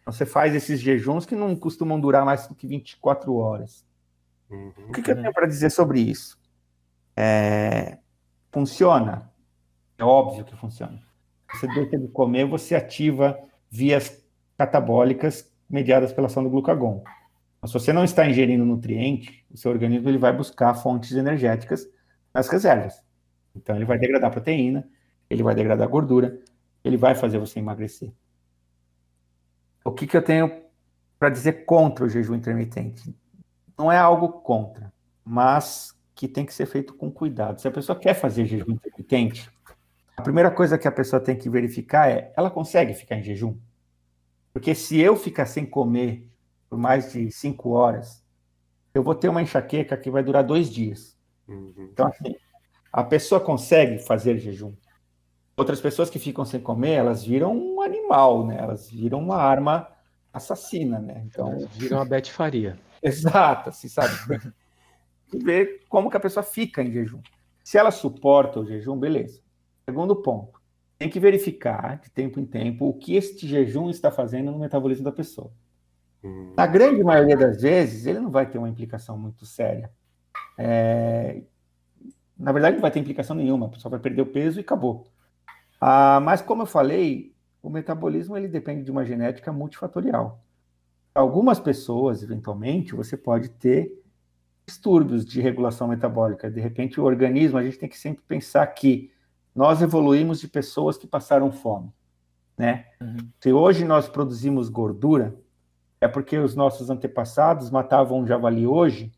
Então 0.00 0.12
você 0.12 0.24
faz 0.24 0.54
esses 0.54 0.80
jejuns 0.80 1.26
que 1.26 1.36
não 1.36 1.54
costumam 1.54 2.00
durar 2.00 2.24
mais 2.24 2.46
do 2.46 2.54
que 2.54 2.66
24 2.66 3.34
horas. 3.36 3.84
Uhum. 4.48 4.72
O 4.88 4.92
que, 4.92 5.02
que, 5.02 5.10
eu 5.10 5.16
tenho 5.16 5.32
para 5.32 5.46
dizer 5.46 5.70
sobre 5.70 6.00
isso? 6.00 6.40
É... 7.14 7.98
Funciona? 8.50 9.30
É 9.98 10.02
óbvio 10.02 10.44
que 10.44 10.56
funciona. 10.56 10.98
Você 11.52 11.66
deixa 11.68 11.98
de 11.98 12.08
comer, 12.08 12.46
você 12.46 12.74
ativa 12.74 13.38
vias 13.70 14.24
catabólicas 14.56 15.50
mediadas 15.68 16.12
pela 16.12 16.26
ação 16.26 16.42
do 16.42 16.50
glucagon. 16.50 17.02
Mas 17.60 17.70
se 17.70 17.78
você 17.78 17.92
não 17.92 18.04
está 18.04 18.28
ingerindo 18.28 18.64
nutriente, 18.64 19.44
o 19.50 19.56
seu 19.56 19.70
organismo 19.70 20.08
ele 20.08 20.18
vai 20.18 20.32
buscar 20.32 20.74
fontes 20.74 21.12
energéticas 21.12 21.88
nas 22.32 22.48
reservas. 22.48 23.02
Então 23.54 23.76
ele 23.76 23.84
vai 23.84 23.98
degradar 23.98 24.30
proteína, 24.30 24.88
ele 25.28 25.42
vai 25.42 25.54
degradar 25.54 25.88
gordura, 25.88 26.38
ele 26.82 26.96
vai 26.96 27.14
fazer 27.14 27.38
você 27.38 27.58
emagrecer 27.58 28.12
o 29.84 29.92
que, 29.92 30.06
que 30.06 30.16
eu 30.16 30.22
tenho 30.22 30.62
para 31.18 31.28
dizer 31.28 31.64
contra 31.64 32.04
o 32.04 32.08
jejum 32.08 32.34
intermitente? 32.34 33.14
Não 33.76 33.90
é 33.90 33.98
algo 33.98 34.28
contra, 34.28 34.92
mas 35.24 35.94
que 36.14 36.28
tem 36.28 36.44
que 36.44 36.54
ser 36.54 36.66
feito 36.66 36.94
com 36.94 37.10
cuidado. 37.10 37.60
Se 37.60 37.68
a 37.68 37.70
pessoa 37.70 37.98
quer 37.98 38.14
fazer 38.14 38.44
jejum 38.44 38.72
intermitente, 38.72 39.50
a 40.20 40.22
primeira 40.22 40.50
coisa 40.50 40.76
que 40.76 40.86
a 40.86 40.92
pessoa 40.92 41.18
tem 41.18 41.34
que 41.34 41.48
verificar 41.48 42.10
é: 42.10 42.30
ela 42.36 42.50
consegue 42.50 42.92
ficar 42.92 43.16
em 43.16 43.22
jejum? 43.22 43.56
Porque 44.52 44.74
se 44.74 45.00
eu 45.00 45.16
ficar 45.16 45.46
sem 45.46 45.64
comer 45.64 46.28
por 46.68 46.78
mais 46.78 47.12
de 47.12 47.30
cinco 47.32 47.70
horas, 47.70 48.22
eu 48.92 49.02
vou 49.02 49.14
ter 49.14 49.28
uma 49.28 49.40
enxaqueca 49.40 49.96
que 49.96 50.10
vai 50.10 50.22
durar 50.22 50.44
dois 50.44 50.70
dias. 50.70 51.16
Uhum. 51.48 51.88
Então, 51.92 52.06
assim, 52.06 52.36
a 52.92 53.02
pessoa 53.02 53.40
consegue 53.40 53.98
fazer 53.98 54.36
jejum. 54.38 54.74
Outras 55.56 55.80
pessoas 55.80 56.10
que 56.10 56.18
ficam 56.18 56.44
sem 56.44 56.60
comer, 56.60 56.92
elas 56.92 57.24
viram 57.24 57.56
um 57.56 57.80
animal, 57.80 58.46
né? 58.46 58.58
Elas 58.58 58.90
viram 58.90 59.20
uma 59.20 59.36
arma 59.36 59.88
assassina, 60.32 60.98
né? 60.98 61.22
Então 61.26 61.58
viram 61.72 62.00
a 62.00 62.04
Beth 62.04 62.26
Faria. 62.26 62.78
Exato, 63.02 63.70
assim, 63.70 63.88
sabe? 63.88 64.12
ver 65.32 65.84
como 65.88 66.10
que 66.10 66.16
a 66.16 66.20
pessoa 66.20 66.42
fica 66.42 66.82
em 66.82 66.92
jejum. 66.92 67.22
Se 67.64 67.78
ela 67.78 67.90
suporta 67.90 68.60
o 68.60 68.66
jejum, 68.66 68.98
beleza. 68.98 69.40
Segundo 69.90 70.14
ponto, 70.14 70.60
tem 70.96 71.10
que 71.10 71.18
verificar 71.18 71.98
de 71.98 72.08
tempo 72.10 72.38
em 72.38 72.46
tempo 72.46 72.88
o 72.88 72.94
que 72.94 73.16
este 73.16 73.44
jejum 73.44 73.90
está 73.90 74.08
fazendo 74.08 74.52
no 74.52 74.58
metabolismo 74.60 75.02
da 75.02 75.10
pessoa. 75.10 75.50
Hum. 76.22 76.52
Na 76.56 76.64
grande 76.64 77.02
maioria 77.02 77.36
das 77.36 77.60
vezes, 77.60 78.06
ele 78.06 78.20
não 78.20 78.30
vai 78.30 78.48
ter 78.48 78.56
uma 78.56 78.68
implicação 78.68 79.18
muito 79.18 79.44
séria. 79.44 79.90
É... 80.56 81.42
Na 82.38 82.52
verdade, 82.52 82.76
não 82.76 82.82
vai 82.82 82.92
ter 82.92 83.00
implicação 83.00 83.34
nenhuma. 83.34 83.66
A 83.66 83.68
pessoa 83.68 83.90
vai 83.90 83.98
perder 83.98 84.22
o 84.22 84.26
peso 84.26 84.60
e 84.60 84.62
acabou. 84.62 85.08
Ah, 85.80 86.20
mas 86.22 86.40
como 86.40 86.62
eu 86.62 86.66
falei, 86.66 87.34
o 87.60 87.68
metabolismo 87.68 88.36
ele 88.36 88.46
depende 88.46 88.84
de 88.84 88.92
uma 88.92 89.04
genética 89.04 89.52
multifatorial. 89.52 90.40
Algumas 91.12 91.58
pessoas, 91.58 92.22
eventualmente, 92.22 92.94
você 92.94 93.16
pode 93.16 93.48
ter 93.48 93.92
distúrbios 94.68 95.26
de 95.26 95.40
regulação 95.40 95.88
metabólica. 95.88 96.48
De 96.48 96.60
repente, 96.60 97.00
o 97.00 97.04
organismo, 97.04 97.58
a 97.58 97.64
gente 97.64 97.76
tem 97.76 97.88
que 97.88 97.98
sempre 97.98 98.22
pensar 98.22 98.64
que 98.68 99.10
nós 99.54 99.82
evoluímos 99.82 100.40
de 100.40 100.48
pessoas 100.48 100.96
que 100.96 101.06
passaram 101.06 101.50
fome, 101.50 101.92
né? 102.56 102.86
Uhum. 103.00 103.16
Se 103.40 103.52
hoje 103.52 103.84
nós 103.84 104.08
produzimos 104.08 104.68
gordura, 104.68 105.34
é 106.00 106.08
porque 106.08 106.38
os 106.38 106.54
nossos 106.54 106.88
antepassados 106.88 107.70
matavam 107.70 108.20
um 108.20 108.26
javali 108.26 108.66
hoje 108.66 109.12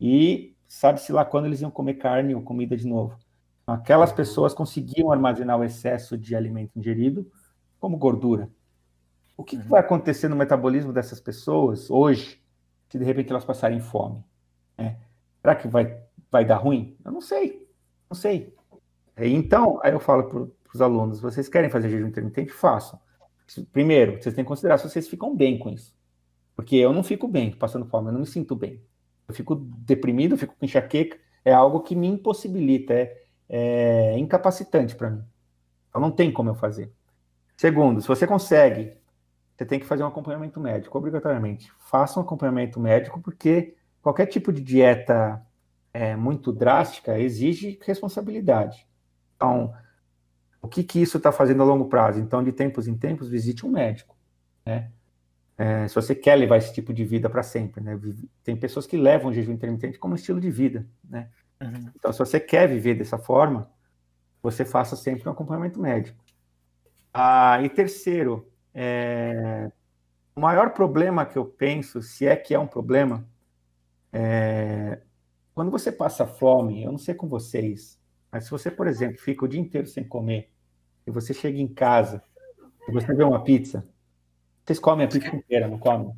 e 0.00 0.56
sabe-se 0.66 1.12
lá 1.12 1.24
quando 1.24 1.46
eles 1.46 1.60
iam 1.60 1.70
comer 1.70 1.94
carne 1.94 2.34
ou 2.34 2.42
comida 2.42 2.76
de 2.76 2.86
novo. 2.86 3.18
Aquelas 3.66 4.12
pessoas 4.12 4.54
conseguiam 4.54 5.10
armazenar 5.10 5.58
o 5.58 5.64
excesso 5.64 6.16
de 6.16 6.36
alimento 6.36 6.78
ingerido 6.78 7.30
como 7.78 7.98
gordura. 7.98 8.48
O 9.36 9.44
que, 9.44 9.56
que 9.56 9.68
vai 9.68 9.80
acontecer 9.80 10.28
no 10.28 10.36
metabolismo 10.36 10.92
dessas 10.92 11.20
pessoas 11.20 11.90
hoje, 11.90 12.40
se 12.88 12.98
de 12.98 13.04
repente 13.04 13.30
elas 13.30 13.44
passarem 13.44 13.80
fome? 13.80 14.24
É. 14.78 14.96
Será 15.42 15.54
que 15.54 15.68
vai, 15.68 16.00
vai 16.30 16.44
dar 16.44 16.56
ruim? 16.56 16.96
Eu 17.04 17.12
não 17.12 17.20
sei. 17.20 17.68
Não 18.08 18.16
sei. 18.16 18.55
Então, 19.18 19.80
aí 19.82 19.92
eu 19.92 20.00
falo 20.00 20.24
para 20.24 20.74
os 20.74 20.80
alunos: 20.80 21.20
vocês 21.20 21.48
querem 21.48 21.70
fazer 21.70 21.88
jejum 21.88 22.08
intermitente? 22.08 22.52
Façam. 22.52 23.00
Primeiro, 23.72 24.20
vocês 24.20 24.34
têm 24.34 24.44
que 24.44 24.48
considerar 24.48 24.78
se 24.78 24.88
vocês 24.88 25.08
ficam 25.08 25.34
bem 25.34 25.58
com 25.58 25.70
isso. 25.70 25.94
Porque 26.54 26.76
eu 26.76 26.92
não 26.92 27.02
fico 27.02 27.28
bem 27.28 27.52
passando 27.52 27.86
fome, 27.86 28.08
eu 28.08 28.12
não 28.12 28.20
me 28.20 28.26
sinto 28.26 28.56
bem. 28.56 28.82
Eu 29.28 29.34
fico 29.34 29.54
deprimido, 29.54 30.36
fico 30.36 30.54
com 30.56 30.64
enxaqueca, 30.64 31.18
é 31.44 31.52
algo 31.52 31.80
que 31.80 31.94
me 31.94 32.06
impossibilita, 32.06 32.94
é, 32.94 33.12
é 33.48 34.18
incapacitante 34.18 34.94
para 34.96 35.10
mim. 35.10 35.24
Então 35.88 36.00
não 36.00 36.10
tem 36.10 36.32
como 36.32 36.50
eu 36.50 36.54
fazer. 36.54 36.92
Segundo, 37.56 38.00
se 38.00 38.08
você 38.08 38.26
consegue, 38.26 38.96
você 39.56 39.64
tem 39.64 39.78
que 39.78 39.86
fazer 39.86 40.02
um 40.02 40.08
acompanhamento 40.08 40.60
médico, 40.60 40.96
obrigatoriamente. 40.98 41.72
Faça 41.78 42.18
um 42.18 42.22
acompanhamento 42.22 42.78
médico, 42.78 43.20
porque 43.20 43.76
qualquer 44.02 44.26
tipo 44.26 44.52
de 44.52 44.60
dieta 44.60 45.42
é, 45.92 46.16
muito 46.16 46.52
drástica 46.52 47.18
exige 47.18 47.78
responsabilidade. 47.82 48.85
Então, 49.36 49.72
o 50.60 50.68
que, 50.68 50.82
que 50.82 51.00
isso 51.00 51.18
está 51.18 51.30
fazendo 51.30 51.62
a 51.62 51.66
longo 51.66 51.88
prazo? 51.88 52.18
Então, 52.18 52.42
de 52.42 52.52
tempos 52.52 52.88
em 52.88 52.96
tempos, 52.96 53.28
visite 53.28 53.64
um 53.64 53.70
médico. 53.70 54.16
Né? 54.64 54.90
É, 55.56 55.86
se 55.88 55.94
você 55.94 56.14
quer 56.14 56.34
levar 56.34 56.56
esse 56.56 56.74
tipo 56.74 56.92
de 56.92 57.04
vida 57.04 57.30
para 57.30 57.42
sempre, 57.42 57.82
né? 57.82 57.98
Tem 58.42 58.56
pessoas 58.56 58.86
que 58.86 58.96
levam 58.96 59.30
o 59.30 59.32
jejum 59.32 59.52
intermitente 59.52 59.98
como 59.98 60.14
estilo 60.14 60.40
de 60.40 60.50
vida, 60.50 60.86
né? 61.02 61.30
Uhum. 61.62 61.90
Então, 61.94 62.12
se 62.12 62.18
você 62.18 62.38
quer 62.38 62.68
viver 62.68 62.94
dessa 62.94 63.16
forma, 63.16 63.70
você 64.42 64.64
faça 64.64 64.96
sempre 64.96 65.26
um 65.28 65.32
acompanhamento 65.32 65.80
médico. 65.80 66.22
Ah, 67.12 67.58
e 67.62 67.70
terceiro, 67.70 68.50
é, 68.74 69.70
o 70.34 70.40
maior 70.40 70.70
problema 70.70 71.24
que 71.24 71.38
eu 71.38 71.46
penso, 71.46 72.02
se 72.02 72.26
é 72.26 72.36
que 72.36 72.54
é 72.54 72.58
um 72.58 72.66
problema, 72.66 73.26
é, 74.12 75.00
quando 75.54 75.70
você 75.70 75.90
passa 75.90 76.26
fome, 76.26 76.82
eu 76.82 76.90
não 76.90 76.98
sei 76.98 77.14
com 77.14 77.26
vocês, 77.26 77.98
mas 78.36 78.44
se 78.44 78.50
você, 78.50 78.70
por 78.70 78.86
exemplo, 78.86 79.18
fica 79.18 79.44
o 79.44 79.48
dia 79.48 79.60
inteiro 79.60 79.86
sem 79.86 80.04
comer, 80.04 80.50
e 81.06 81.10
você 81.10 81.32
chega 81.32 81.58
em 81.58 81.68
casa 81.68 82.22
e 82.88 82.92
você 82.92 83.14
vê 83.14 83.24
uma 83.24 83.42
pizza, 83.42 83.86
vocês 84.64 84.78
comem 84.78 85.06
a 85.06 85.08
pizza 85.08 85.34
inteira, 85.34 85.68
não 85.68 85.78
comem? 85.78 86.12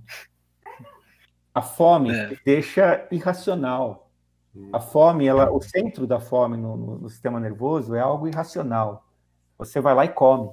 A 1.55 1.63
fome 1.63 2.11
é. 2.11 2.37
deixa 2.45 3.07
irracional. 3.11 4.11
A 4.73 4.81
fome, 4.81 5.27
ela, 5.27 5.51
o 5.51 5.61
centro 5.61 6.07
da 6.07 6.19
fome 6.19 6.57
no, 6.57 6.77
no, 6.77 6.99
no 6.99 7.09
sistema 7.09 7.39
nervoso 7.39 7.95
é 7.95 8.01
algo 8.01 8.27
irracional. 8.27 9.07
Você 9.57 9.81
vai 9.81 9.95
lá 9.95 10.05
e 10.05 10.09
come 10.09 10.51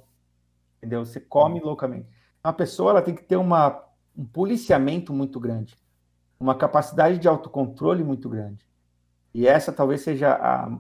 entendeu? 0.86 1.04
Você 1.04 1.20
come 1.20 1.60
loucamente. 1.60 2.08
Uma 2.44 2.54
pessoa 2.54 2.92
ela 2.92 3.02
tem 3.02 3.16
que 3.16 3.24
ter 3.24 3.36
uma, 3.36 3.84
um 4.16 4.24
policiamento 4.24 5.12
muito 5.12 5.40
grande, 5.40 5.76
uma 6.40 6.56
capacidade 6.56 7.18
de 7.18 7.28
autocontrole 7.28 8.04
muito 8.04 8.30
grande. 8.30 8.66
E 9.34 9.48
essa 9.48 9.74
talvez 9.74 10.02
seja 10.02 10.34
a, 10.34 10.80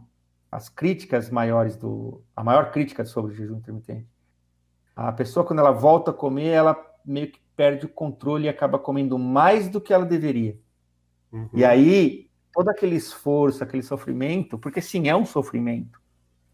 as 0.55 0.69
críticas 0.69 1.29
maiores 1.29 1.75
do 1.75 2.24
a 2.33 2.41
maior 2.41 2.71
crítica 2.71 3.03
sobre 3.03 3.33
o 3.33 3.35
jejum 3.35 3.57
intermitente. 3.57 4.07
A 4.95 5.12
pessoa 5.12 5.45
quando 5.45 5.59
ela 5.59 5.71
volta 5.71 6.12
a 6.12 6.13
comer, 6.13 6.47
ela 6.47 6.81
meio 7.05 7.29
que 7.29 7.41
perde 7.57 7.85
o 7.85 7.89
controle 7.89 8.45
e 8.45 8.50
acaba 8.50 8.79
comendo 8.79 9.19
mais 9.19 9.67
do 9.67 9.81
que 9.81 9.93
ela 9.93 10.05
deveria. 10.05 10.57
Uhum. 11.29 11.50
E 11.53 11.65
aí 11.65 12.29
todo 12.53 12.69
aquele 12.69 12.95
esforço, 12.95 13.62
aquele 13.62 13.83
sofrimento, 13.83 14.57
porque 14.57 14.81
sim, 14.81 15.09
é 15.09 15.15
um 15.15 15.25
sofrimento, 15.25 16.01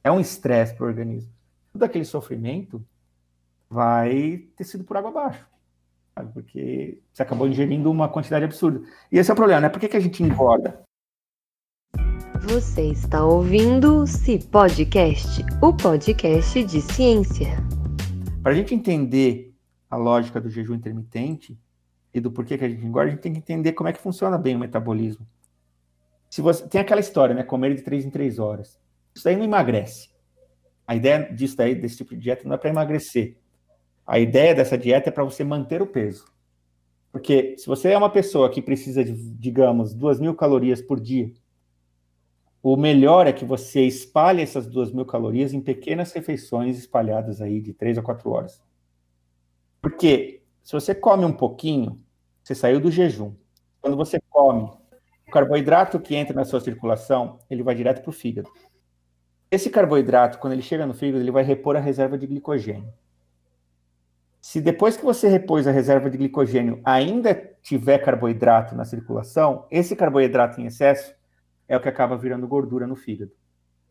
é 0.04 0.12
um 0.12 0.20
estresse 0.20 0.74
para 0.74 0.86
o 0.86 0.88
organismo. 0.88 1.32
Todo 1.72 1.84
aquele 1.84 2.06
sofrimento 2.06 2.84
vai 3.70 4.48
ter 4.56 4.64
sido 4.64 4.84
por 4.84 4.98
água 4.98 5.12
abaixo. 5.12 5.46
Sabe? 6.16 6.34
Porque 6.34 7.00
você 7.14 7.22
acabou 7.22 7.48
ingerindo 7.48 7.90
uma 7.92 8.10
quantidade 8.10 8.46
absurda. 8.46 8.82
E 9.12 9.20
esse 9.20 9.30
é 9.30 9.34
o 9.34 9.38
problema, 9.38 9.62
né? 9.62 9.70
Por 9.70 9.80
que, 9.80 9.88
que 9.88 9.96
a 9.96 10.02
gente 10.02 10.24
engorda? 10.24 10.84
Você 12.44 12.88
está 12.88 13.24
ouvindo 13.24 14.04
o 14.04 14.06
Podcast, 14.50 15.46
o 15.62 15.72
podcast 15.72 16.64
de 16.64 16.82
ciência. 16.82 17.46
Para 18.42 18.52
a 18.52 18.56
gente 18.56 18.74
entender 18.74 19.54
a 19.88 19.96
lógica 19.96 20.42
do 20.42 20.50
jejum 20.50 20.74
intermitente 20.74 21.56
e 22.12 22.20
do 22.20 22.32
porquê 22.32 22.58
que 22.58 22.66
a 22.66 22.70
gente 22.70 22.84
engorda, 22.84 23.10
a 23.10 23.14
gente 23.14 23.22
tem 23.22 23.34
que 23.34 23.38
entender 23.38 23.74
como 23.74 23.90
é 23.90 23.94
que 23.94 24.02
funciona 24.02 24.40
bem 24.40 24.56
o 24.56 24.60
metabolismo. 24.60 25.26
Se 26.32 26.42
você 26.42 26.68
tem 26.68 26.82
aquela 26.82 27.00
história, 27.00 27.36
né? 27.36 27.44
Comer 27.44 27.76
de 27.76 27.84
três 27.84 28.04
em 28.04 28.10
três 28.10 28.40
horas. 28.40 28.80
Isso 29.14 29.30
aí 29.30 29.36
não 29.36 29.46
emagrece. 29.46 30.10
A 30.88 30.96
ideia 30.96 31.32
disso 31.32 31.56
daí, 31.56 31.76
desse 31.76 31.98
tipo 31.98 32.16
de 32.16 32.22
dieta, 32.22 32.48
não 32.48 32.56
é 32.56 32.58
para 32.58 32.72
emagrecer. 32.72 33.38
A 34.06 34.20
ideia 34.20 34.56
dessa 34.56 34.78
dieta 34.78 35.10
é 35.10 35.12
para 35.12 35.24
você 35.24 35.44
manter 35.44 35.80
o 35.80 35.88
peso. 35.88 36.26
Porque 37.12 37.56
se 37.60 37.68
você 37.68 37.90
é 37.90 37.98
uma 37.98 38.10
pessoa 38.10 38.50
que 38.50 38.64
precisa 38.64 39.04
de, 39.04 39.14
digamos, 39.34 39.94
2 39.94 40.20
mil 40.20 40.34
calorias 40.34 40.82
por 40.82 41.00
dia, 41.00 41.32
o 42.64 42.78
melhor 42.78 43.26
é 43.26 43.34
que 43.34 43.44
você 43.44 43.82
espalhe 43.82 44.42
essas 44.42 44.68
2 44.68 44.92
mil 44.92 45.06
calorias 45.06 45.54
em 45.54 45.60
pequenas 45.60 46.12
refeições 46.14 46.78
espalhadas 46.78 47.42
aí 47.42 47.60
de 47.60 47.74
3 47.74 47.98
a 47.98 48.02
4 48.02 48.30
horas. 48.30 48.62
Porque 49.82 50.44
se 50.62 50.74
você 50.74 50.94
come 50.94 51.26
um 51.26 51.34
pouquinho, 51.34 51.98
você 52.44 52.54
saiu 52.54 52.80
do 52.80 52.92
jejum. 52.92 53.34
Quando 53.82 53.98
você 53.98 54.20
come, 54.30 54.70
o 55.28 55.32
carboidrato 55.32 56.00
que 56.00 56.16
entra 56.16 56.36
na 56.36 56.46
sua 56.46 56.60
circulação, 56.60 57.40
ele 57.50 57.64
vai 57.64 57.74
direto 57.74 58.02
para 58.02 58.10
o 58.10 58.14
fígado. 58.14 58.50
Esse 59.50 59.70
carboidrato, 59.70 60.38
quando 60.38 60.54
ele 60.54 60.62
chega 60.62 60.86
no 60.86 60.94
fígado, 60.94 61.24
ele 61.24 61.32
vai 61.32 61.44
repor 61.44 61.76
a 61.76 61.80
reserva 61.80 62.18
de 62.18 62.28
glicogênio. 62.28 62.94
Se 64.40 64.62
depois 64.62 64.96
que 64.96 65.04
você 65.04 65.28
repôs 65.28 65.68
a 65.68 65.72
reserva 65.72 66.10
de 66.10 66.18
glicogênio 66.18 66.80
ainda 66.84 67.34
tiver 67.62 68.00
carboidrato 68.00 68.76
na 68.76 68.86
circulação, 68.86 69.66
esse 69.70 69.96
carboidrato 69.96 70.62
em 70.62 70.68
excesso 70.68 71.14
é 71.72 71.78
o 71.78 71.80
que 71.80 71.90
acaba 71.90 72.18
virando 72.18 72.48
gordura 72.48 72.86
no 72.86 72.96
fígado. 72.96 73.32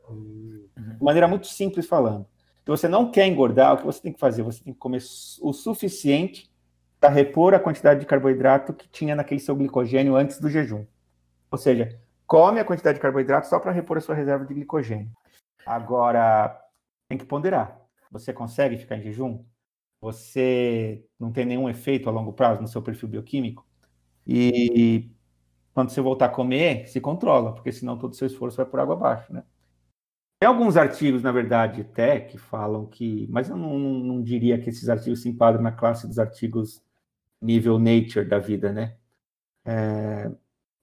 Uhum. 0.09 0.69
De 0.77 1.03
maneira 1.03 1.29
muito 1.29 1.47
simples 1.47 1.87
falando. 1.87 2.27
Se 2.65 2.67
você 2.67 2.89
não 2.89 3.11
quer 3.11 3.27
engordar, 3.27 3.75
o 3.75 3.77
que 3.79 3.87
você 3.87 4.03
tem 4.03 4.13
que 4.13 4.21
fazer? 4.21 4.43
Você 4.43 4.63
tem 4.63 4.73
que 4.73 4.79
comer 4.79 5.03
o 5.41 5.53
suficiente 5.53 6.51
para 6.99 7.09
repor 7.09 7.55
a 7.55 7.59
quantidade 7.59 8.01
de 8.01 8.07
carboidrato 8.07 8.75
que 8.75 8.89
tinha 8.89 9.17
naquele 9.17 9.41
seu 9.41 9.57
glicogênio 9.57 10.15
antes 10.15 10.39
do 10.39 10.51
jejum. 10.51 10.85
Ou 11.51 11.59
seja, 11.59 11.99
come 12.27 12.61
a 12.61 12.65
quantidade 12.65 12.97
de 12.97 13.03
carboidrato 13.03 13.47
só 13.47 13.59
para 13.59 13.73
repor 13.73 13.97
a 13.97 14.01
sua 14.01 14.15
reserva 14.15 14.45
de 14.45 14.53
glicogênio. 14.53 15.11
Agora, 15.65 16.61
tem 17.09 17.17
que 17.17 17.25
ponderar. 17.25 17.81
Você 18.11 18.33
consegue 18.33 18.77
ficar 18.77 18.97
em 18.97 19.03
jejum? 19.03 19.43
você 20.01 21.05
não 21.19 21.31
tem 21.31 21.45
nenhum 21.45 21.69
efeito 21.69 22.09
a 22.09 22.13
longo 22.13 22.33
prazo 22.33 22.63
no 22.63 22.69
seu 22.69 22.81
perfil 22.81 23.09
bioquímico. 23.09 23.67
E 24.27 25.11
quando 25.75 25.91
você 25.91 26.01
voltar 26.01 26.27
a 26.27 26.31
comer, 26.31 26.89
se 26.89 27.01
controla, 27.01 27.55
porque 27.55 27.73
senão 27.73 27.97
todo 27.97 28.13
o 28.13 28.17
seu 28.17 28.27
esforço 28.27 28.57
vai 28.57 28.67
por 28.67 28.81
água 28.81 28.95
abaixo, 28.95 29.33
né? 29.33 29.45
Tem 30.41 30.49
alguns 30.49 30.77
artigos, 30.77 31.23
na 31.23 31.31
verdade, 31.31 31.83
até, 31.83 32.19
que 32.19 32.39
falam 32.39 32.87
que. 32.87 33.27
Mas 33.31 33.51
eu 33.51 33.57
não, 33.57 33.79
não, 33.79 34.23
diria 34.23 34.59
que 34.59 34.71
esses 34.71 34.89
artigos 34.89 35.21
se 35.21 35.29
enquadram 35.29 35.63
na 35.63 35.71
classe 35.71 36.07
dos 36.07 36.19
artigos 36.19 36.83
nível 37.41 37.79
nature 37.79 38.25
da 38.25 38.39
vida, 38.39 38.73
né? 38.73 38.97
É, 39.65 40.31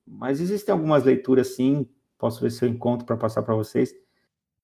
mas 0.06 0.40
existem 0.40 0.72
algumas 0.72 1.04
leituras, 1.04 1.56
sim, 1.56 1.90
posso 2.20 2.40
ver 2.40 2.52
se 2.52 2.64
eu 2.64 2.70
encontro 2.70 3.06
para 3.06 3.18
passar 3.18 3.42
para 3.42 3.56
vocês, 3.56 3.96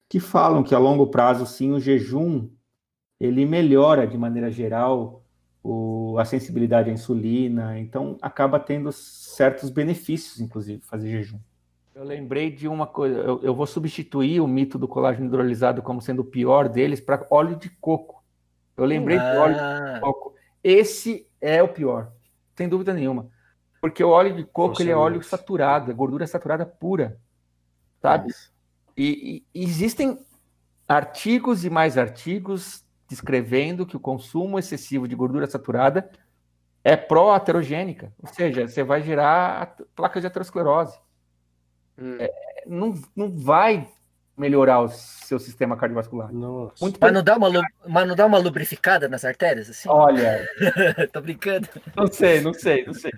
que 0.07 0.19
falam 0.19 0.63
que 0.63 0.75
a 0.75 0.79
longo 0.79 1.07
prazo, 1.07 1.45
sim, 1.47 1.71
o 1.71 1.79
jejum 1.79 2.47
ele 3.19 3.45
melhora 3.45 4.05
de 4.05 4.17
maneira 4.17 4.51
geral 4.51 5.22
o, 5.63 6.17
a 6.19 6.25
sensibilidade 6.25 6.89
à 6.89 6.93
insulina, 6.93 7.79
então 7.79 8.17
acaba 8.21 8.59
tendo 8.59 8.91
certos 8.91 9.69
benefícios, 9.69 10.41
inclusive, 10.41 10.81
fazer 10.81 11.09
jejum. 11.09 11.39
Eu 11.95 12.03
lembrei 12.03 12.51
de 12.51 12.67
uma 12.67 12.85
coisa, 12.85 13.19
eu, 13.19 13.39
eu 13.41 13.55
vou 13.55 13.65
substituir 13.65 14.41
o 14.41 14.47
mito 14.47 14.77
do 14.77 14.87
colágeno 14.87 15.27
hidrolisado 15.27 15.81
como 15.81 16.01
sendo 16.01 16.23
o 16.23 16.25
pior 16.25 16.67
deles 16.67 16.99
para 16.99 17.25
óleo 17.29 17.55
de 17.55 17.69
coco. 17.69 18.21
Eu 18.75 18.83
lembrei 18.83 19.17
ah. 19.17 19.33
do 19.33 19.39
óleo 19.39 19.53
de 19.53 19.61
ah. 19.61 19.99
coco. 20.01 20.33
Esse 20.63 21.27
é 21.39 21.63
o 21.63 21.67
pior, 21.67 22.11
sem 22.55 22.67
dúvida 22.67 22.93
nenhuma. 22.93 23.29
Porque 23.79 24.03
o 24.03 24.09
óleo 24.09 24.35
de 24.35 24.43
coco 24.43 24.81
ele 24.81 24.91
é 24.91 24.95
óleo 24.95 25.21
saturado, 25.21 25.91
é 25.91 25.93
gordura 25.93 26.25
saturada 26.25 26.65
pura, 26.65 27.19
sabe? 28.01 28.33
E, 28.97 29.43
e 29.53 29.63
existem 29.63 30.17
artigos 30.87 31.63
e 31.63 31.69
mais 31.69 31.97
artigos 31.97 32.82
descrevendo 33.13 33.85
que 33.85 33.95
o 33.95 33.99
consumo 33.99 34.57
excessivo 34.57 35.07
de 35.07 35.15
gordura 35.15 35.45
saturada 35.45 36.09
é 36.83 36.97
pró-aterogênica, 36.97 38.11
ou 38.21 38.27
seja, 38.27 38.67
você 38.67 38.83
vai 38.83 39.01
gerar 39.01 39.77
placas 39.95 40.21
de 40.21 40.27
aterosclerose. 40.27 40.99
Hum. 41.97 42.17
É, 42.19 42.29
não, 42.65 42.93
não 43.15 43.31
vai 43.31 43.87
melhorar 44.35 44.81
o 44.81 44.89
seu 44.89 45.39
sistema 45.39 45.77
cardiovascular. 45.77 46.33
Nossa. 46.33 46.73
Muito 46.81 46.97
Mas 46.99 47.13
não, 47.13 47.23
dá 47.23 47.37
uma, 47.37 47.49
mas 47.87 48.07
não 48.07 48.15
dá 48.15 48.25
uma 48.25 48.39
lubrificada 48.39 49.07
nas 49.07 49.23
artérias, 49.23 49.69
assim? 49.69 49.87
Olha, 49.87 50.45
Tô 51.13 51.21
brincando. 51.21 51.69
não 51.95 52.07
sei, 52.07 52.41
não 52.41 52.53
sei, 52.53 52.83
não 52.85 52.93
sei. 52.95 53.11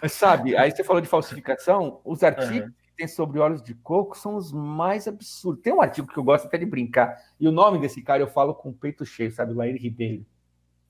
Mas 0.00 0.12
sabe, 0.12 0.56
aí 0.56 0.70
você 0.70 0.84
falou 0.84 1.02
de 1.02 1.08
falsificação, 1.08 2.00
os 2.04 2.22
artigos 2.22 2.70
que 2.70 2.81
tem 2.96 3.08
sobre 3.08 3.38
óleos 3.38 3.62
de 3.62 3.74
coco 3.74 4.16
são 4.16 4.36
os 4.36 4.52
mais 4.52 5.06
absurdos. 5.08 5.62
Tem 5.62 5.72
um 5.72 5.80
artigo 5.82 6.06
que 6.08 6.18
eu 6.18 6.24
gosto 6.24 6.46
até 6.46 6.58
de 6.58 6.66
brincar, 6.66 7.16
e 7.38 7.46
o 7.48 7.52
nome 7.52 7.78
desse 7.78 8.02
cara 8.02 8.22
eu 8.22 8.26
falo 8.28 8.54
com 8.54 8.68
o 8.70 8.72
peito 8.72 9.04
cheio, 9.04 9.30
sabe? 9.32 9.52
Lair 9.54 9.76
Ribeiro. 9.80 10.24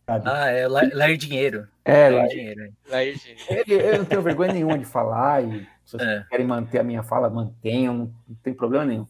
Sabe? 0.07 0.25
Ah, 0.29 0.49
é 0.51 0.67
La- 0.67 0.83
Lair 0.93 1.17
Dinheiro. 1.17 1.69
é, 1.85 2.09
Lair 2.09 2.15
Lair. 2.17 2.29
Dinheiro. 2.31 2.73
Aí, 2.91 3.15
gente. 3.15 3.47
Ele, 3.53 3.75
eu 3.75 3.99
não 3.99 4.05
tenho 4.05 4.21
vergonha 4.23 4.53
nenhuma 4.53 4.77
de 4.79 4.85
falar, 4.85 5.45
e 5.45 5.61
se 5.85 5.93
vocês 5.97 6.03
É. 6.03 6.25
querem 6.29 6.47
manter 6.47 6.79
a 6.81 6.83
minha 6.83 7.03
fala, 7.03 7.31
mantenham, 7.31 7.95
não, 7.95 8.13
tem 8.43 8.53
problema 8.53 8.85
nenhum. 8.85 9.07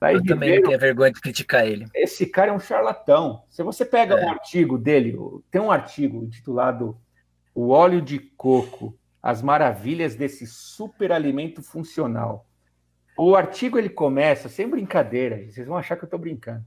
Lair 0.00 0.16
Eu 0.18 0.24
também 0.24 0.50
Ribeiro, 0.50 0.62
não 0.62 0.68
tenho 0.68 0.80
vergonha 0.80 1.10
de 1.12 1.20
criticar 1.20 1.66
ele. 1.66 1.86
esse 1.94 2.26
cara 2.26 2.50
é 2.50 2.54
um 2.54 2.60
charlatão. 2.60 3.42
Se 3.48 3.62
você 3.62 3.84
pega 3.84 4.14
É. 4.14 4.24
um 4.26 4.30
artigo 4.30 4.78
dele, 4.78 5.16
tem 5.50 5.60
um 5.60 5.70
artigo 5.70 6.22
intitulado 6.24 6.96
O 7.54 7.70
óleo 7.70 8.02
de 8.02 8.18
coco, 8.18 8.94
as 9.26 9.42
maravilhas 9.42 10.14
desse 10.14 10.46
superalimento 10.46 11.60
funcional. 11.60 12.46
O 13.18 13.34
artigo 13.34 13.76
ele 13.76 13.88
começa, 13.88 14.48
sem 14.48 14.68
brincadeira, 14.68 15.50
vocês 15.50 15.66
vão 15.66 15.76
achar 15.76 15.96
que 15.96 16.04
eu 16.04 16.06
estou 16.06 16.20
brincando. 16.20 16.64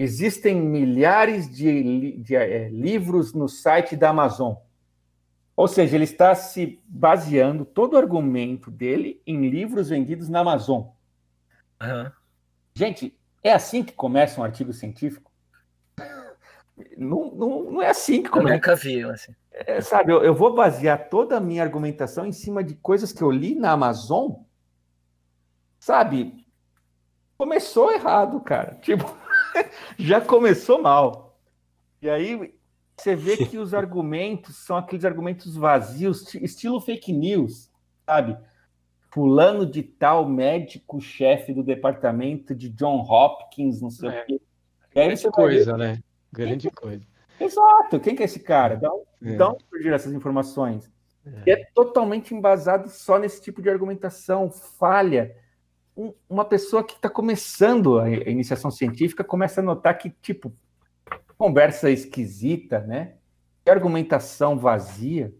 Existem 0.00 0.60
milhares 0.60 1.48
de, 1.48 2.20
de, 2.20 2.34
eh, 2.34 2.68
livros 2.70 3.32
no 3.32 3.48
site 3.48 3.94
da 3.94 4.08
Amazon. 4.08 4.54
Ou 5.54 5.68
seja, 5.68 5.94
ele 5.94 6.02
está 6.02 6.34
se 6.34 6.82
baseando 6.88 7.64
todo 7.64 7.94
o 7.94 7.98
argumento 7.98 8.68
dele 8.68 9.22
em 9.24 9.48
livros 9.48 9.90
vendidos 9.90 10.28
na 10.28 10.40
Amazon. 10.40 10.88
Aham. 11.80 12.12
Gente, 12.74 13.16
é 13.44 13.52
assim 13.52 13.84
que 13.84 13.92
começa 13.92 14.40
um 14.40 14.44
artigo 14.44 14.72
científico? 14.72 15.30
Não, 16.96 17.30
não, 17.32 17.70
não 17.70 17.82
é 17.82 17.90
assim 17.90 18.22
que 18.22 18.28
Eu 18.28 18.32
começa. 18.32 18.54
nunca 18.54 18.74
vi, 18.74 19.04
assim. 19.04 19.32
É, 19.54 19.80
sabe, 19.80 20.12
eu, 20.12 20.22
eu 20.24 20.34
vou 20.34 20.54
basear 20.54 21.08
toda 21.08 21.36
a 21.36 21.40
minha 21.40 21.62
argumentação 21.62 22.24
em 22.26 22.32
cima 22.32 22.64
de 22.64 22.74
coisas 22.74 23.12
que 23.12 23.22
eu 23.22 23.30
li 23.30 23.54
na 23.54 23.72
Amazon. 23.72 24.32
Sabe? 25.78 26.46
Começou 27.36 27.92
errado, 27.92 28.40
cara. 28.40 28.76
Tipo, 28.76 29.04
já 29.98 30.20
começou 30.20 30.80
mal. 30.80 31.38
E 32.00 32.08
aí 32.08 32.54
você 32.96 33.14
vê 33.16 33.36
que 33.36 33.58
os 33.58 33.74
argumentos 33.74 34.56
são 34.56 34.76
aqueles 34.76 35.04
argumentos 35.04 35.56
vazios, 35.56 36.22
ti- 36.24 36.42
estilo 36.42 36.80
fake 36.80 37.12
news, 37.12 37.70
sabe? 38.06 38.36
Fulano 39.12 39.66
de 39.66 39.82
tal 39.82 40.26
médico-chefe 40.26 41.52
do 41.52 41.62
departamento 41.62 42.54
de 42.54 42.68
John 42.70 43.00
Hopkins, 43.02 43.80
não 43.80 43.90
sei 43.90 44.08
É. 44.08 44.22
o 44.22 44.26
quê. 44.26 44.40
Grande 44.94 45.22
ver- 45.22 45.30
coisa, 45.30 45.76
né? 45.76 45.98
Grande 46.32 46.70
coisa. 46.70 47.04
Exato. 47.40 47.98
Quem 48.00 48.14
que 48.14 48.22
é 48.22 48.24
esse 48.26 48.40
cara? 48.40 48.76
Dá 48.76 48.92
um 48.92 49.02
É. 49.24 49.42
onde 49.44 49.64
surgiram 49.68 49.94
essas 49.94 50.12
informações? 50.12 50.90
E 51.46 51.50
é 51.52 51.64
totalmente 51.74 52.34
embasado 52.34 52.88
só 52.88 53.18
nesse 53.18 53.40
tipo 53.40 53.62
de 53.62 53.70
argumentação, 53.70 54.50
falha. 54.50 55.36
Um- 55.96 56.12
uma 56.28 56.44
pessoa 56.44 56.82
que 56.82 56.94
está 56.94 57.08
começando 57.08 57.98
a, 58.00 58.10
iniciação 58.10 58.70
científica 58.70 59.22
começa 59.22 59.60
a 59.60 59.64
notar 59.64 59.96
que, 59.98 60.10
tipo, 60.22 60.52
conversa 61.38 61.90
esquisita, 61.90 62.80
né? 62.80 63.14
Que 63.64 63.70
argumentação 63.70 64.58
vazia. 64.58 65.32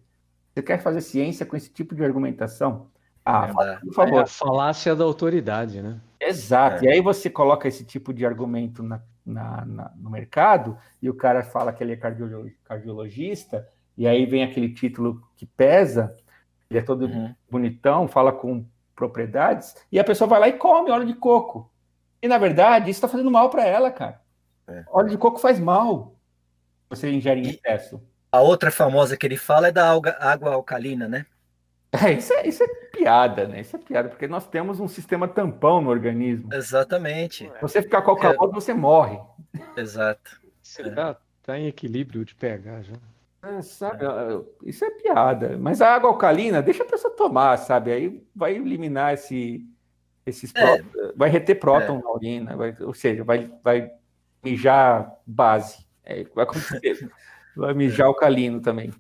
Você 0.55 0.63
quer 0.63 0.79
fazer 0.81 1.01
ciência 1.01 1.45
com 1.47 1.57
esse 1.57 1.71
tipo 1.71 1.95
de 1.95 2.05
argumentação? 2.05 2.89
Ah, 3.25 3.49
Não 3.49 3.55
dá. 3.55 3.81
por 3.81 3.91
É 3.91 3.95
favor. 3.95 4.23
a 4.23 4.27
falácia 4.27 4.95
da 4.95 5.05
autoridade, 5.05 5.81
né? 5.81 6.01
Exato. 6.21 6.85
E 6.85 6.89
aí 6.89 7.01
você 7.01 7.31
coloca 7.31 7.67
esse 7.67 7.85
tipo 7.85 8.13
de 8.13 8.25
argumento 8.27 8.83
na- 8.83 9.03
na- 9.25 9.65
na- 9.65 9.93
no 9.97 10.11
mercado 10.11 10.77
e 11.01 11.09
o 11.09 11.15
cara 11.15 11.43
fala 11.43 11.73
que 11.73 11.83
ele 11.83 11.93
é 11.93 11.97
cardiolo- 11.97 12.51
cardiologista, 12.65 13.69
e 13.97 14.07
aí 14.07 14.27
vem 14.27 14.43
aquele 14.43 14.73
título 14.73 15.23
que 15.37 15.47
pesa, 15.47 16.15
ele 16.71 16.79
é 16.79 16.83
todo 16.83 17.07
Uhum. 17.07 17.35
bonitão, 17.51 18.09
fala 18.09 18.33
com 18.33 18.65
propriedades, 18.97 19.75
e 19.91 19.99
a 19.99 20.05
pessoa 20.05 20.29
vai 20.29 20.41
lá 20.41 20.49
e 20.49 20.53
come 20.55 20.91
óleo 20.91 21.07
de 21.07 21.15
coco. 21.15 21.71
E 22.21 22.29
na 22.29 22.39
verdade, 22.39 22.91
isso 22.91 22.99
está 22.99 23.09
fazendo 23.09 23.31
mal 23.31 23.51
para 23.51 23.65
ela, 23.65 23.91
cara. 23.91 24.21
É. 24.69 24.85
Óleo 24.89 25.11
de 25.11 25.19
coco 25.19 25.39
faz 25.41 25.59
mal. 25.59 26.15
Você 26.89 27.11
ingere 27.11 27.41
em 27.41 27.51
excesso. 27.51 28.01
A 28.31 28.41
outra 28.41 28.71
famosa 28.71 29.17
que 29.17 29.27
ele 29.27 29.37
fala 29.37 29.69
é 29.69 29.73
da 29.73 29.91
água 29.91 30.55
alcalina, 30.55 31.09
né? 31.09 31.27
É, 31.93 32.13
isso, 32.13 32.33
é, 32.33 32.47
isso 32.49 32.63
é 32.63 32.67
piada, 32.67 33.47
né? 33.47 33.61
Isso 33.61 33.77
é 33.77 33.79
piada, 33.79 34.09
porque 34.09 34.27
nós 34.27 34.47
temos 34.49 34.81
um 34.81 34.89
sistema 34.89 35.29
tampão 35.29 35.81
no 35.83 35.91
organismo. 35.91 36.53
Exatamente. 36.53 37.45
Se 37.55 37.61
você 37.61 37.83
ficar 37.83 38.01
com 38.03 38.17
calor, 38.17 38.51
você 38.51 38.73
morre. 38.73 39.19
Exato. 39.77 40.41
Você 40.63 40.91
tá, 40.91 41.17
tá 41.43 41.59
em 41.59 41.67
equilíbrio 41.67 42.25
de 42.25 42.35
pH 42.35 42.83
já. 42.83 42.95
É, 43.43 43.61
sabe, 43.61 44.05
isso 44.65 44.85
é 44.85 44.91
piada. 44.91 45.59
Mas 45.59 45.83
a 45.83 45.93
água 45.95 46.09
alcalina, 46.09 46.63
deixa 46.63 46.83
a 46.85 46.87
pessoa 46.87 47.13
tomar, 47.15 47.57
sabe? 47.59 47.93
Aí 47.93 48.25
vai 48.35 48.55
eliminar 48.55 49.13
esse, 49.15 49.67
esses 50.25 50.55
É. 50.55 50.81
vai 51.17 51.29
reter 51.29 51.57
próton 51.57 52.01
na 52.01 52.11
urina, 52.13 52.57
vai- 52.57 52.75
ou 52.81 52.95
seja, 52.95 53.25
vai, 53.25 53.51
vai 53.63 53.91
mijar 54.43 55.13
base. 55.27 55.85
É, 56.05 56.25
vai 56.35 56.45
acontecer. 56.45 57.11
vai 57.57 57.75
mijar 57.75 58.07
alcalino 58.07 58.61
também. 58.61 58.93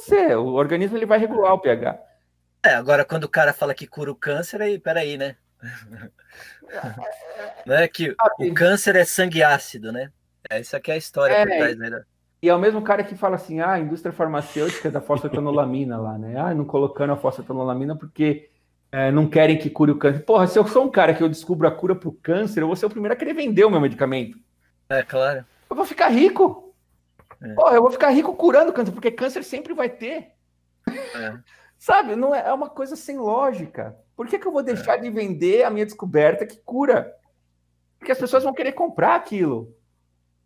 O 0.00 0.12
acontecer. 0.12 0.36
O 0.36 0.54
organismo 0.54 0.96
ele 0.96 1.06
vai 1.06 1.18
regular 1.18 1.54
o 1.54 1.58
pH. 1.58 1.98
É, 2.64 2.74
agora 2.74 3.04
quando 3.04 3.24
o 3.24 3.28
cara 3.28 3.52
fala 3.52 3.74
que 3.74 3.86
cura 3.86 4.10
o 4.10 4.14
câncer, 4.14 4.60
aí, 4.60 4.78
peraí, 4.78 5.16
né? 5.16 5.36
Não 7.66 7.74
é 7.74 7.88
que 7.88 8.14
o 8.38 8.54
câncer 8.54 8.96
é 8.96 9.04
sangue 9.04 9.42
ácido, 9.42 9.92
né? 9.92 10.10
É, 10.48 10.60
isso 10.60 10.76
aqui 10.76 10.90
é 10.90 10.94
a 10.94 10.98
história 10.98 11.34
É, 11.34 11.46
por 11.46 11.56
trás, 11.56 11.78
né? 11.78 12.02
E 12.42 12.48
é 12.48 12.54
o 12.54 12.58
mesmo 12.58 12.80
cara 12.80 13.04
que 13.04 13.14
fala 13.14 13.36
assim, 13.36 13.60
ah, 13.60 13.72
a 13.72 13.78
indústria 13.78 14.12
farmacêutica 14.12 14.90
da 14.90 15.00
fosfetanolamina 15.00 15.98
lá, 15.98 16.16
né? 16.16 16.38
Ah, 16.38 16.54
não 16.54 16.64
colocando 16.64 17.12
a 17.12 17.16
fosfetanolamina 17.16 17.94
porque 17.94 18.48
é, 18.90 19.10
não 19.10 19.28
querem 19.28 19.58
que 19.58 19.68
cure 19.68 19.92
o 19.92 19.98
câncer. 19.98 20.24
Porra, 20.24 20.46
se 20.46 20.58
eu 20.58 20.66
sou 20.66 20.84
um 20.84 20.90
cara 20.90 21.12
que 21.12 21.22
eu 21.22 21.28
descubro 21.28 21.68
a 21.68 21.70
cura 21.70 21.94
pro 21.94 22.12
câncer, 22.12 22.62
eu 22.62 22.66
vou 22.66 22.76
ser 22.76 22.86
o 22.86 22.90
primeiro 22.90 23.12
a 23.12 23.16
querer 23.16 23.34
vender 23.34 23.64
o 23.64 23.70
meu 23.70 23.80
medicamento. 23.80 24.38
É, 24.88 25.02
claro. 25.02 25.44
Eu 25.68 25.76
vou 25.76 25.84
ficar 25.84 26.08
rico. 26.08 26.69
É. 27.42 27.54
Porra, 27.54 27.74
eu 27.74 27.82
vou 27.82 27.90
ficar 27.90 28.10
rico 28.10 28.34
curando 28.34 28.72
câncer, 28.72 28.92
porque 28.92 29.10
câncer 29.10 29.42
sempre 29.42 29.74
vai 29.74 29.88
ter. 29.88 30.32
É. 30.88 31.38
Sabe? 31.78 32.14
Não 32.14 32.34
é, 32.34 32.46
é 32.46 32.52
uma 32.52 32.68
coisa 32.68 32.94
sem 32.94 33.18
lógica. 33.18 33.96
Por 34.14 34.26
que, 34.26 34.38
que 34.38 34.46
eu 34.46 34.52
vou 34.52 34.62
deixar 34.62 34.98
de 34.98 35.08
vender 35.08 35.64
a 35.64 35.70
minha 35.70 35.86
descoberta 35.86 36.44
que 36.44 36.58
cura? 36.58 37.14
Porque 37.98 38.12
as 38.12 38.18
pessoas 38.18 38.44
vão 38.44 38.52
querer 38.52 38.72
comprar 38.72 39.14
aquilo. 39.14 39.74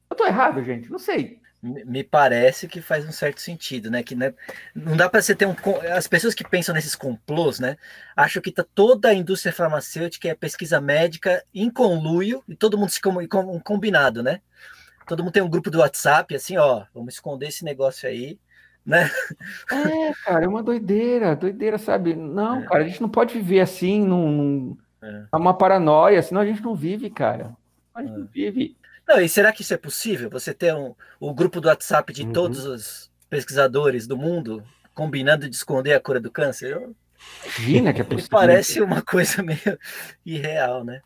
Eu 0.09 0.16
tô 0.16 0.24
errado, 0.24 0.62
gente? 0.62 0.90
Não 0.90 0.98
sei. 0.98 1.40
Me 1.61 2.04
parece 2.04 2.68
que 2.68 2.83
faz 2.83 3.04
um 3.04 3.11
certo 3.11 3.40
sentido, 3.40 3.90
né? 3.90 4.02
Que 4.02 4.14
né, 4.14 4.35
não 4.74 4.96
dá 4.96 5.09
para 5.09 5.22
você 5.22 5.35
ter 5.35 5.46
um. 5.46 5.57
As 5.96 6.07
pessoas 6.07 6.35
que 6.35 6.46
pensam 6.46 6.74
nesses 6.74 6.94
complôs, 6.94 7.59
né? 7.59 7.76
Acham 8.14 8.42
que 8.42 8.52
tá 8.52 8.64
toda 8.74 9.09
a 9.09 9.14
indústria 9.14 9.52
farmacêutica 9.52 10.28
e 10.28 10.30
a 10.30 10.37
pesquisa 10.37 10.78
médica 10.80 11.42
em 11.54 11.70
conluio 11.70 12.44
e 12.46 12.54
todo 12.54 12.76
mundo 12.76 12.90
se 12.90 13.00
com, 13.00 13.26
com- 13.26 13.57
um 13.57 13.59
combinado, 13.59 14.22
né? 14.22 14.42
Todo 15.06 15.22
mundo 15.22 15.32
tem 15.32 15.42
um 15.42 15.48
grupo 15.50 15.70
do 15.70 15.78
WhatsApp, 15.78 16.34
assim, 16.34 16.56
ó, 16.56 16.84
vamos 16.94 17.14
esconder 17.14 17.48
esse 17.48 17.64
negócio 17.64 18.08
aí, 18.08 18.38
né? 18.84 19.10
É, 19.70 20.12
cara, 20.24 20.44
é 20.44 20.48
uma 20.48 20.62
doideira, 20.62 21.34
doideira, 21.36 21.78
sabe? 21.78 22.14
Não, 22.14 22.60
É. 22.62 22.66
cara, 22.66 22.84
a 22.84 22.88
gente 22.88 23.00
não 23.00 23.08
pode 23.08 23.34
viver 23.34 23.60
assim, 23.60 24.00
num, 24.04 24.30
num- 24.30 24.78
É. 25.02 25.24
é 25.32 25.36
uma 25.36 25.54
paranoia, 25.56 26.22
senão 26.22 26.40
a 26.40 26.46
gente 26.46 26.62
não 26.62 26.74
vive, 26.74 27.10
cara. 27.10 27.54
A 27.94 28.02
gente 28.02 28.14
É. 28.14 28.18
não 28.18 28.26
vive. 28.26 28.76
Não, 29.06 29.20
e 29.20 29.28
será 29.28 29.52
que 29.52 29.60
isso 29.62 29.74
é 29.74 29.76
possível? 29.76 30.30
Você 30.30 30.54
ter 30.54 30.74
um, 30.74 30.94
o 31.20 31.34
grupo 31.34 31.60
do 31.60 31.68
WhatsApp 31.68 32.12
de 32.12 32.22
Uhum. 32.22 32.32
todos 32.32 32.64
os 32.64 33.10
pesquisadores 33.28 34.06
do 34.06 34.16
mundo 34.16 34.64
combinando 34.94 35.48
de 35.48 35.54
esconder 35.56 35.92
a 35.92 36.00
cura 36.00 36.18
do 36.20 36.30
câncer? 36.30 36.72
Eu- 36.72 36.96
Imagina 37.58 37.92
que 37.92 38.00
é 38.00 38.04
Me 38.04 38.10
possível. 38.10 38.30
parece 38.38 38.80
uma 38.82 39.00
coisa 39.02 39.42
meio 39.42 39.78
irreal, 40.26 40.84
né? 40.84 41.00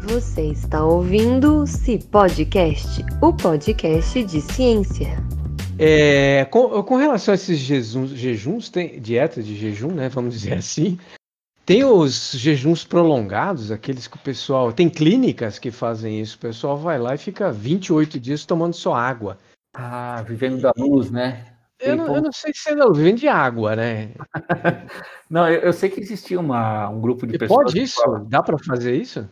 Você 0.00 0.42
está 0.46 0.84
ouvindo 0.84 1.62
o 1.62 1.98
Podcast, 2.10 3.04
o 3.20 3.32
podcast 3.32 4.24
de 4.24 4.40
ciência. 4.40 5.06
É, 5.78 6.44
com, 6.46 6.82
com 6.82 6.96
relação 6.96 7.32
a 7.32 7.34
esses 7.34 7.58
jejuns, 7.58 8.10
jejuns 8.10 8.68
tem 8.68 9.00
dieta 9.00 9.42
de 9.42 9.54
jejum, 9.56 9.92
né? 9.92 10.08
Vamos 10.08 10.34
dizer 10.34 10.54
assim. 10.54 10.98
Tem 11.64 11.84
os 11.84 12.32
jejuns 12.32 12.84
prolongados, 12.84 13.70
aqueles 13.70 14.06
que 14.08 14.16
o 14.16 14.20
pessoal. 14.20 14.72
Tem 14.72 14.88
clínicas 14.90 15.58
que 15.58 15.70
fazem 15.70 16.20
isso. 16.20 16.36
O 16.36 16.40
pessoal 16.40 16.76
vai 16.76 16.98
lá 16.98 17.14
e 17.14 17.18
fica 17.18 17.50
28 17.52 18.18
dias 18.18 18.44
tomando 18.44 18.74
só 18.74 18.94
água. 18.94 19.38
Ah, 19.74 20.22
vivendo 20.26 20.60
da 20.60 20.72
luz, 20.76 21.10
né? 21.10 21.46
Eu 21.80 21.96
não, 21.96 22.14
eu 22.14 22.22
não 22.22 22.32
sei 22.32 22.52
se 22.54 22.68
ainda 22.70 22.92
vende 22.92 23.26
água, 23.26 23.74
né? 23.74 24.10
Não, 25.28 25.48
eu, 25.48 25.62
eu 25.62 25.72
sei 25.72 25.88
que 25.88 25.98
existia 25.98 26.38
uma, 26.38 26.88
um 26.90 27.00
grupo 27.00 27.26
de 27.26 27.34
E 27.34 27.38
pessoas. 27.38 27.56
pode 27.64 27.72
que 27.72 27.80
isso? 27.80 27.94
fala- 28.00 28.24
Dá 28.28 28.40
pra 28.42 28.56
fazer 28.58 28.94
isso? 28.94 29.26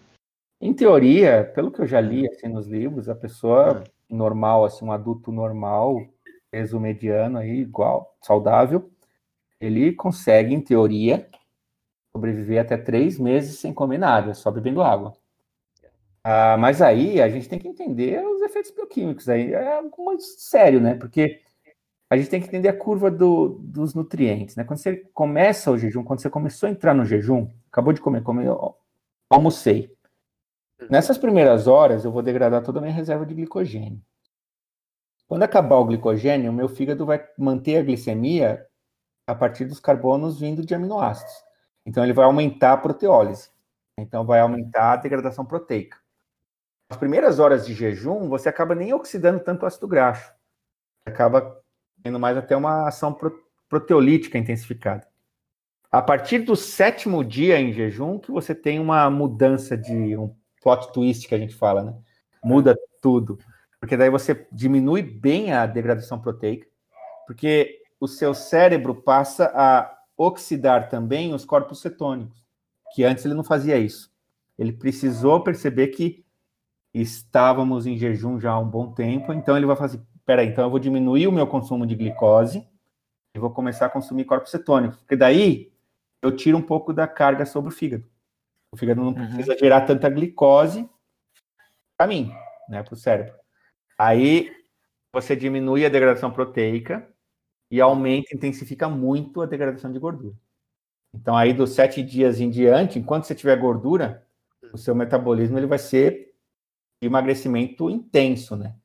Em 0.60 0.74
teoria, 0.74 1.50
pelo 1.54 1.70
que 1.70 1.80
eu 1.80 1.86
já 1.86 2.00
li 2.00 2.28
assim, 2.28 2.48
nos 2.48 2.66
livros, 2.66 3.08
a 3.08 3.14
pessoa 3.14 3.82
normal, 4.08 4.64
assim, 4.64 4.84
um 4.84 4.92
adulto 4.92 5.32
normal, 5.32 6.04
peso 6.50 6.78
mediano 6.78 7.38
aí, 7.38 7.60
igual, 7.60 8.14
saudável, 8.20 8.90
ele 9.60 9.92
consegue, 9.92 10.54
em 10.54 10.60
teoria, 10.60 11.26
sobreviver 12.12 12.60
até 12.60 12.76
três 12.76 13.18
meses 13.18 13.58
sem 13.58 13.72
comer 13.72 13.98
nada, 13.98 14.34
só 14.34 14.50
bebendo 14.50 14.82
água. 14.82 15.14
Ah, 16.22 16.56
mas 16.58 16.82
aí 16.82 17.20
a 17.22 17.28
gente 17.28 17.48
tem 17.48 17.58
que 17.58 17.68
entender 17.68 18.22
os 18.22 18.42
efeitos 18.42 18.70
bioquímicos. 18.70 19.28
Aí 19.28 19.52
é 19.54 19.76
algo 19.76 20.04
muito 20.04 20.22
sério, 20.22 20.80
né? 20.80 20.94
Porque 20.94 21.40
a 22.10 22.16
gente 22.16 22.28
tem 22.28 22.40
que 22.40 22.48
entender 22.48 22.68
a 22.68 22.76
curva 22.76 23.10
do, 23.10 23.60
dos 23.60 23.94
nutrientes, 23.94 24.56
né? 24.56 24.64
Quando 24.64 24.78
você 24.78 24.96
começa 25.14 25.70
o 25.70 25.78
jejum, 25.78 26.04
quando 26.04 26.20
você 26.20 26.28
começou 26.28 26.68
a 26.68 26.72
entrar 26.72 26.92
no 26.92 27.06
jejum, 27.06 27.48
acabou 27.70 27.92
de 27.92 28.00
comer, 28.00 28.22
comer 28.22 28.50
almocei. 29.30 29.90
Nessas 30.88 31.18
primeiras 31.18 31.66
horas, 31.66 32.04
eu 32.04 32.12
vou 32.12 32.22
degradar 32.22 32.62
toda 32.62 32.78
a 32.78 32.82
minha 32.82 32.94
reserva 32.94 33.26
de 33.26 33.34
glicogênio. 33.34 34.00
Quando 35.26 35.42
acabar 35.42 35.76
o 35.76 35.84
glicogênio, 35.84 36.50
o 36.50 36.54
meu 36.54 36.68
fígado 36.68 37.04
vai 37.06 37.24
manter 37.38 37.76
a 37.76 37.82
glicemia 37.82 38.66
a 39.26 39.34
partir 39.34 39.64
dos 39.64 39.78
carbonos 39.78 40.40
vindo 40.40 40.64
de 40.64 40.74
aminoácidos. 40.74 41.32
Então, 41.86 42.02
ele 42.02 42.12
vai 42.12 42.24
aumentar 42.24 42.72
a 42.72 42.76
proteólise. 42.76 43.50
Então, 43.96 44.24
vai 44.24 44.40
aumentar 44.40 44.92
a 44.92 44.96
degradação 44.96 45.44
proteica. 45.44 45.98
Nas 46.88 46.98
primeiras 46.98 47.38
horas 47.38 47.64
de 47.64 47.74
jejum, 47.74 48.28
você 48.28 48.48
acaba 48.48 48.74
nem 48.74 48.92
oxidando 48.92 49.38
tanto 49.38 49.64
ácido 49.64 49.86
graxo. 49.86 50.32
Acaba 51.06 51.56
tendo 52.02 52.18
mais 52.18 52.36
até 52.36 52.56
uma 52.56 52.88
ação 52.88 53.16
proteolítica 53.68 54.36
intensificada. 54.36 55.06
A 55.92 56.02
partir 56.02 56.40
do 56.40 56.56
sétimo 56.56 57.24
dia 57.24 57.60
em 57.60 57.72
jejum, 57.72 58.18
que 58.18 58.30
você 58.30 58.54
tem 58.54 58.80
uma 58.80 59.08
mudança 59.10 59.76
de 59.76 60.16
um 60.16 60.34
plot 60.60 60.92
twist 60.92 61.26
que 61.26 61.34
a 61.34 61.38
gente 61.38 61.54
fala, 61.54 61.82
né? 61.82 61.94
Muda 62.42 62.76
tudo. 63.00 63.38
Porque 63.78 63.96
daí 63.96 64.10
você 64.10 64.46
diminui 64.52 65.02
bem 65.02 65.52
a 65.52 65.66
degradação 65.66 66.20
proteica, 66.20 66.66
porque 67.26 67.82
o 67.98 68.06
seu 68.06 68.34
cérebro 68.34 68.94
passa 68.94 69.50
a 69.54 69.98
oxidar 70.16 70.88
também 70.88 71.32
os 71.32 71.44
corpos 71.44 71.80
cetônicos, 71.80 72.44
que 72.94 73.04
antes 73.04 73.24
ele 73.24 73.34
não 73.34 73.44
fazia 73.44 73.78
isso. 73.78 74.10
Ele 74.58 74.72
precisou 74.72 75.42
perceber 75.42 75.88
que 75.88 76.24
estávamos 76.92 77.86
em 77.86 77.96
jejum 77.96 78.38
já 78.38 78.50
há 78.50 78.58
um 78.58 78.68
bom 78.68 78.92
tempo, 78.92 79.32
então 79.32 79.56
ele 79.56 79.64
vai 79.64 79.76
fazer, 79.76 80.00
peraí, 80.26 80.48
então 80.48 80.64
eu 80.64 80.70
vou 80.70 80.78
diminuir 80.78 81.26
o 81.26 81.32
meu 81.32 81.46
consumo 81.46 81.86
de 81.86 81.94
glicose 81.94 82.66
e 83.34 83.38
vou 83.38 83.50
começar 83.50 83.86
a 83.86 83.90
consumir 83.90 84.24
corpos 84.24 84.50
cetônicos, 84.50 84.98
porque 84.98 85.16
daí 85.16 85.72
eu 86.20 86.34
tiro 86.34 86.58
um 86.58 86.62
pouco 86.62 86.92
da 86.92 87.06
carga 87.06 87.46
sobre 87.46 87.70
o 87.70 87.72
fígado. 87.72 88.04
O 88.72 88.76
fígado 88.76 89.00
não 89.00 89.08
uhum. 89.08 89.14
precisa 89.14 89.58
gerar 89.58 89.82
tanta 89.82 90.08
glicose 90.08 90.88
para 91.96 92.06
mim, 92.06 92.32
né, 92.68 92.82
para 92.82 92.94
o 92.94 92.96
cérebro. 92.96 93.34
Aí 93.98 94.50
você 95.12 95.34
diminui 95.34 95.84
a 95.84 95.88
degradação 95.88 96.30
proteica 96.30 97.06
e 97.70 97.80
aumenta, 97.80 98.34
intensifica 98.34 98.88
muito 98.88 99.42
a 99.42 99.46
degradação 99.46 99.92
de 99.92 99.98
gordura. 99.98 100.34
Então 101.12 101.36
aí 101.36 101.52
dos 101.52 101.70
sete 101.70 102.02
dias 102.02 102.40
em 102.40 102.48
diante, 102.48 102.98
enquanto 102.98 103.24
você 103.24 103.34
tiver 103.34 103.56
gordura, 103.56 104.26
o 104.72 104.78
seu 104.78 104.94
metabolismo 104.94 105.58
ele 105.58 105.66
vai 105.66 105.78
ser 105.78 106.32
de 107.02 107.08
emagrecimento 107.08 107.90
intenso, 107.90 108.56
né? 108.56 108.76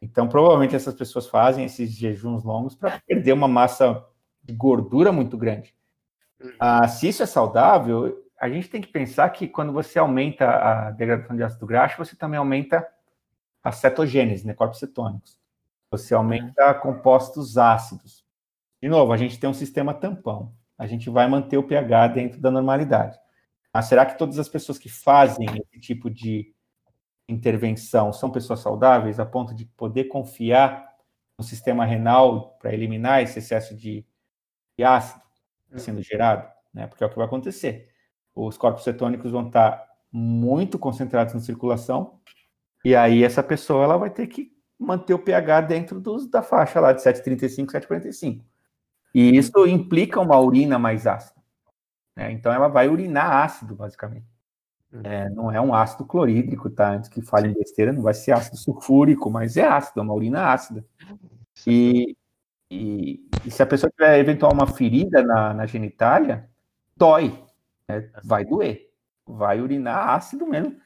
Então 0.00 0.28
provavelmente 0.28 0.74
essas 0.74 0.94
pessoas 0.94 1.28
fazem 1.28 1.64
esses 1.64 1.92
jejuns 1.92 2.42
longos 2.42 2.74
para 2.74 3.00
perder 3.06 3.32
uma 3.32 3.46
massa 3.46 4.04
de 4.42 4.52
gordura 4.52 5.12
muito 5.12 5.36
grande. 5.36 5.74
Ah, 6.58 6.88
se 6.88 7.08
isso 7.08 7.22
é 7.22 7.26
saudável, 7.26 8.21
a 8.42 8.48
gente 8.48 8.68
tem 8.68 8.80
que 8.80 8.88
pensar 8.88 9.30
que 9.30 9.46
quando 9.46 9.72
você 9.72 10.00
aumenta 10.00 10.50
a 10.50 10.90
degradação 10.90 11.36
de 11.36 11.44
ácido 11.44 11.64
graxo, 11.64 11.96
você 11.96 12.16
também 12.16 12.36
aumenta 12.36 12.84
a 13.62 13.70
cetogênese, 13.70 14.44
né, 14.44 14.52
corpos 14.52 14.80
cetônicos. 14.80 15.38
Você 15.92 16.12
aumenta 16.12 16.74
compostos 16.74 17.56
ácidos. 17.56 18.26
De 18.82 18.88
novo, 18.88 19.12
a 19.12 19.16
gente 19.16 19.38
tem 19.38 19.48
um 19.48 19.54
sistema 19.54 19.94
tampão. 19.94 20.52
A 20.76 20.88
gente 20.88 21.08
vai 21.08 21.28
manter 21.28 21.56
o 21.56 21.62
pH 21.62 22.08
dentro 22.08 22.40
da 22.40 22.50
normalidade. 22.50 23.16
Mas 23.72 23.84
será 23.84 24.04
que 24.04 24.18
todas 24.18 24.40
as 24.40 24.48
pessoas 24.48 24.76
que 24.76 24.88
fazem 24.88 25.46
esse 25.46 25.78
tipo 25.78 26.10
de 26.10 26.52
intervenção 27.28 28.12
são 28.12 28.28
pessoas 28.28 28.58
saudáveis 28.58 29.20
a 29.20 29.24
ponto 29.24 29.54
de 29.54 29.66
poder 29.66 30.06
confiar 30.06 30.92
no 31.38 31.44
sistema 31.44 31.84
renal 31.84 32.58
para 32.60 32.74
eliminar 32.74 33.22
esse 33.22 33.38
excesso 33.38 33.76
de 33.76 34.04
ácido 34.82 35.22
sendo 35.76 36.02
gerado? 36.02 36.50
Né? 36.74 36.88
Porque 36.88 37.04
é 37.04 37.06
o 37.06 37.10
que 37.10 37.16
vai 37.16 37.26
acontecer 37.26 37.91
os 38.34 38.56
corpos 38.56 38.84
cetônicos 38.84 39.30
vão 39.30 39.46
estar 39.46 39.84
muito 40.10 40.78
concentrados 40.78 41.34
na 41.34 41.40
circulação, 41.40 42.18
e 42.84 42.94
aí 42.96 43.22
essa 43.22 43.42
pessoa 43.42 43.84
ela 43.84 43.96
vai 43.96 44.10
ter 44.10 44.26
que 44.26 44.52
manter 44.78 45.14
o 45.14 45.18
pH 45.18 45.60
dentro 45.62 46.00
dos, 46.00 46.26
da 46.26 46.42
faixa 46.42 46.80
lá 46.80 46.92
de 46.92 47.02
7,35, 47.02 47.66
7,45. 47.66 48.42
E 49.14 49.36
isso 49.36 49.66
implica 49.66 50.20
uma 50.20 50.38
urina 50.38 50.78
mais 50.78 51.06
ácida. 51.06 51.40
Né? 52.16 52.32
Então 52.32 52.52
ela 52.52 52.68
vai 52.68 52.88
urinar 52.88 53.44
ácido, 53.44 53.74
basicamente. 53.74 54.26
Uhum. 54.92 55.00
É, 55.04 55.30
não 55.30 55.50
é 55.50 55.60
um 55.60 55.74
ácido 55.74 56.04
clorídrico, 56.04 56.68
tá? 56.68 56.90
Antes 56.90 57.08
que 57.08 57.22
fale 57.22 57.48
em 57.48 57.54
besteira, 57.54 57.92
não 57.92 58.02
vai 58.02 58.14
ser 58.14 58.32
ácido 58.32 58.56
sulfúrico, 58.56 59.30
mas 59.30 59.56
é 59.56 59.66
ácido, 59.66 60.00
é 60.00 60.02
uma 60.02 60.14
urina 60.14 60.52
ácida. 60.52 60.84
E, 61.66 62.16
e, 62.70 63.20
e 63.44 63.50
se 63.50 63.62
a 63.62 63.66
pessoa 63.66 63.90
tiver 63.90 64.18
eventual 64.18 64.52
uma 64.52 64.66
ferida 64.66 65.22
na, 65.22 65.54
na 65.54 65.66
genitália, 65.66 66.48
dói. 66.96 67.42
É, 67.98 68.10
vai 68.24 68.44
doer. 68.44 68.90
Vai 69.26 69.60
urinar 69.60 70.10
ácido 70.10 70.46
mesmo. 70.46 70.76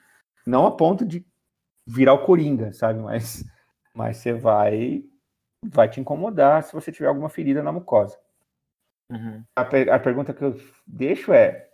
Não 0.47 0.66
a 0.66 0.71
ponto 0.71 1.05
de 1.05 1.27
virar 1.87 2.14
o 2.14 2.25
coringa, 2.25 2.73
sabe? 2.73 3.01
Mas, 3.01 3.45
mas 3.95 4.19
você 4.19 4.33
vai, 4.33 5.05
vai 5.62 5.88
te 5.88 6.01
incomodar 6.01 6.62
se 6.62 6.73
você 6.73 6.92
tiver 6.92 7.09
alguma 7.09 7.29
ferida 7.29 7.62
na 7.62 7.73
mucosa. 7.73 8.19
Uhum. 9.11 9.45
A, 9.55 9.62
a 9.62 9.99
pergunta 9.99 10.35
que 10.35 10.42
eu 10.42 10.57
deixo 10.87 11.33
é: 11.33 11.69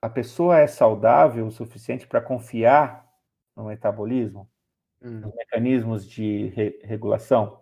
a 0.00 0.08
pessoa 0.08 0.58
é 0.58 0.66
saudável 0.66 1.46
o 1.46 1.50
suficiente 1.50 2.06
para 2.06 2.20
confiar 2.20 3.06
no 3.56 3.64
metabolismo, 3.64 4.48
uhum. 5.02 5.20
nos 5.20 5.34
mecanismos 5.34 6.06
de 6.06 6.48
re 6.48 6.80
regulação? 6.82 7.60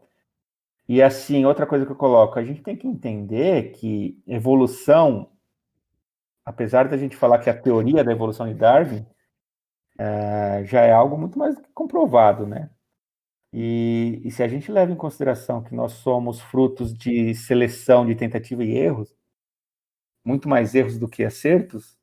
E 0.88 1.02
assim, 1.02 1.44
outra 1.44 1.66
coisa 1.66 1.84
que 1.84 1.90
eu 1.90 1.96
coloco, 1.96 2.38
a 2.38 2.44
gente 2.44 2.62
tem 2.62 2.76
que 2.76 2.86
entender 2.86 3.72
que 3.72 4.22
evolução 4.26 5.32
apesar 6.46 6.88
da 6.88 6.96
gente 6.96 7.16
falar 7.16 7.40
que 7.40 7.50
a 7.50 7.60
teoria 7.60 8.04
da 8.04 8.12
evolução 8.12 8.46
de 8.46 8.54
Darwin 8.54 9.04
é, 9.98 10.64
já 10.64 10.82
é 10.82 10.92
algo 10.92 11.18
muito 11.18 11.36
mais 11.36 11.56
comprovado, 11.74 12.46
né? 12.46 12.70
E, 13.52 14.20
e, 14.24 14.30
se 14.30 14.42
a 14.42 14.48
gente 14.48 14.70
leva 14.70 14.92
em 14.92 14.96
consideração 14.96 15.62
que 15.62 15.74
nós 15.74 15.92
somos 15.92 16.40
frutos 16.40 16.92
de 16.94 17.34
seleção 17.34 18.06
de 18.06 18.14
tentativa 18.14 18.62
e 18.62 18.76
erros, 18.76 19.14
muito 20.24 20.48
mais 20.48 20.74
erros 20.74 20.98
do 20.98 21.08
que 21.08 21.24
acertos, 21.24 21.96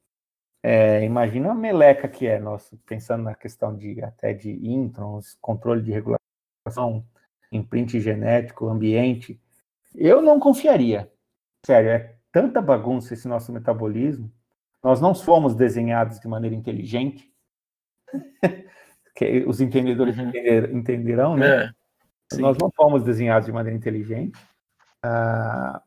é, 0.64 1.04
imagina 1.04 1.52
a 1.52 1.56
meleca 1.56 2.08
que 2.08 2.26
é, 2.26 2.40
nosso, 2.40 2.78
pensando 2.86 3.24
na 3.24 3.36
questão 3.36 3.76
de 3.76 4.02
até 4.04 4.34
de 4.34 4.52
introns, 4.68 5.38
controle 5.42 5.82
de 5.84 5.92
regulação, 5.92 7.06
imprint 7.52 8.00
genético, 8.00 8.68
ambiente. 8.68 9.40
Eu 9.94 10.22
não 10.22 10.40
confiaria. 10.40 11.12
Sério, 11.66 11.90
é 11.92 12.16
tanta 12.34 12.62
bagunça 12.62 13.14
esse 13.14 13.28
nosso 13.28 13.54
metabolismo. 13.54 14.30
Nós 14.84 15.00
não 15.00 15.16
fomos 15.16 15.56
desenhados 15.56 16.20
de 16.20 16.28
maneira 16.28 16.56
inteligente. 16.56 17.32
que 19.16 19.46
os 19.48 19.62
entendedores 19.62 20.18
uhum. 20.18 20.32
entenderão, 20.74 21.38
né? 21.38 21.72
É, 22.34 22.36
Nós 22.38 22.58
não 22.58 22.72
fomos 22.72 23.04
desenhados 23.04 23.46
de 23.46 23.52
maneira 23.52 23.78
inteligente. 23.78 24.38
Uh, 25.06 25.80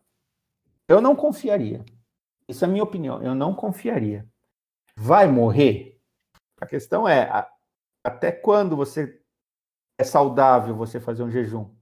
eu 0.89 1.01
não 1.01 1.17
confiaria. 1.17 1.85
Isso 2.49 2.65
é 2.65 2.69
a 2.69 2.71
minha 2.71 2.85
opinião. 2.85 3.21
Eu 3.21 3.35
não 3.35 3.53
confiaria. 3.53 4.25
Vai 4.97 5.27
morrer? 5.27 5.99
A 6.61 6.67
questão 6.67 7.09
é 7.09 7.23
a, 7.25 7.49
até 8.05 8.31
quando 8.31 8.77
você 8.77 9.21
é 9.99 10.05
saudável 10.05 10.77
você 10.77 11.01
fazer 11.01 11.25
um 11.25 11.31
jejum? 11.31 11.75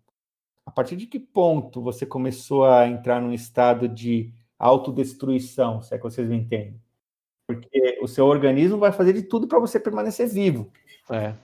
A 0.64 0.70
partir 0.70 0.96
de 0.96 1.06
que 1.06 1.20
ponto 1.20 1.82
você 1.82 2.06
começou 2.06 2.64
a 2.64 2.88
entrar 2.88 3.20
num 3.20 3.32
estado 3.32 3.86
de 3.86 4.32
autodestruição, 4.58 5.82
se 5.82 5.94
é 5.94 5.98
que 5.98 6.04
vocês 6.04 6.28
me 6.28 6.36
entendem. 6.36 6.80
Porque 7.46 7.98
o 8.02 8.08
seu 8.08 8.26
organismo 8.26 8.78
vai 8.78 8.92
fazer 8.92 9.12
de 9.12 9.22
tudo 9.22 9.46
para 9.46 9.58
você 9.58 9.78
permanecer 9.78 10.28
vivo. 10.28 10.72
É. 11.10 11.34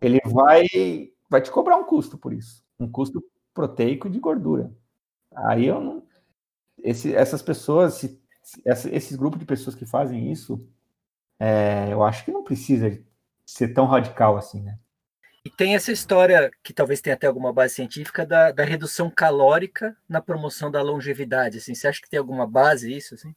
Ele 0.00 0.20
vai, 0.24 0.66
vai 1.28 1.40
te 1.42 1.50
cobrar 1.50 1.76
um 1.76 1.84
custo 1.84 2.16
por 2.16 2.32
isso. 2.32 2.64
Um 2.78 2.88
custo 2.88 3.22
proteico 3.52 4.08
de 4.08 4.20
gordura. 4.20 4.72
Aí 5.34 5.66
eu 5.66 5.80
não. 5.80 6.02
Esse, 6.80 7.12
essas 7.12 7.42
pessoas, 7.42 7.94
se, 7.94 8.22
essa, 8.64 8.88
esses 8.94 9.16
grupos 9.16 9.40
de 9.40 9.44
pessoas 9.44 9.74
que 9.74 9.84
fazem 9.84 10.30
isso, 10.30 10.64
é, 11.40 11.92
eu 11.92 12.04
acho 12.04 12.24
que 12.24 12.30
não 12.30 12.44
precisa 12.44 13.02
ser 13.44 13.68
tão 13.68 13.86
radical 13.86 14.36
assim, 14.36 14.62
né? 14.62 14.78
E 15.48 15.50
tem 15.50 15.74
essa 15.74 15.90
história, 15.90 16.50
que 16.62 16.74
talvez 16.74 17.00
tenha 17.00 17.16
até 17.16 17.26
alguma 17.26 17.54
base 17.54 17.72
científica, 17.72 18.26
da, 18.26 18.52
da 18.52 18.64
redução 18.64 19.08
calórica 19.08 19.96
na 20.06 20.20
promoção 20.20 20.70
da 20.70 20.82
longevidade. 20.82 21.56
Assim. 21.56 21.74
Você 21.74 21.88
acha 21.88 22.02
que 22.02 22.10
tem 22.10 22.18
alguma 22.18 22.46
base 22.46 22.94
isso? 22.94 23.14
Assim? 23.14 23.34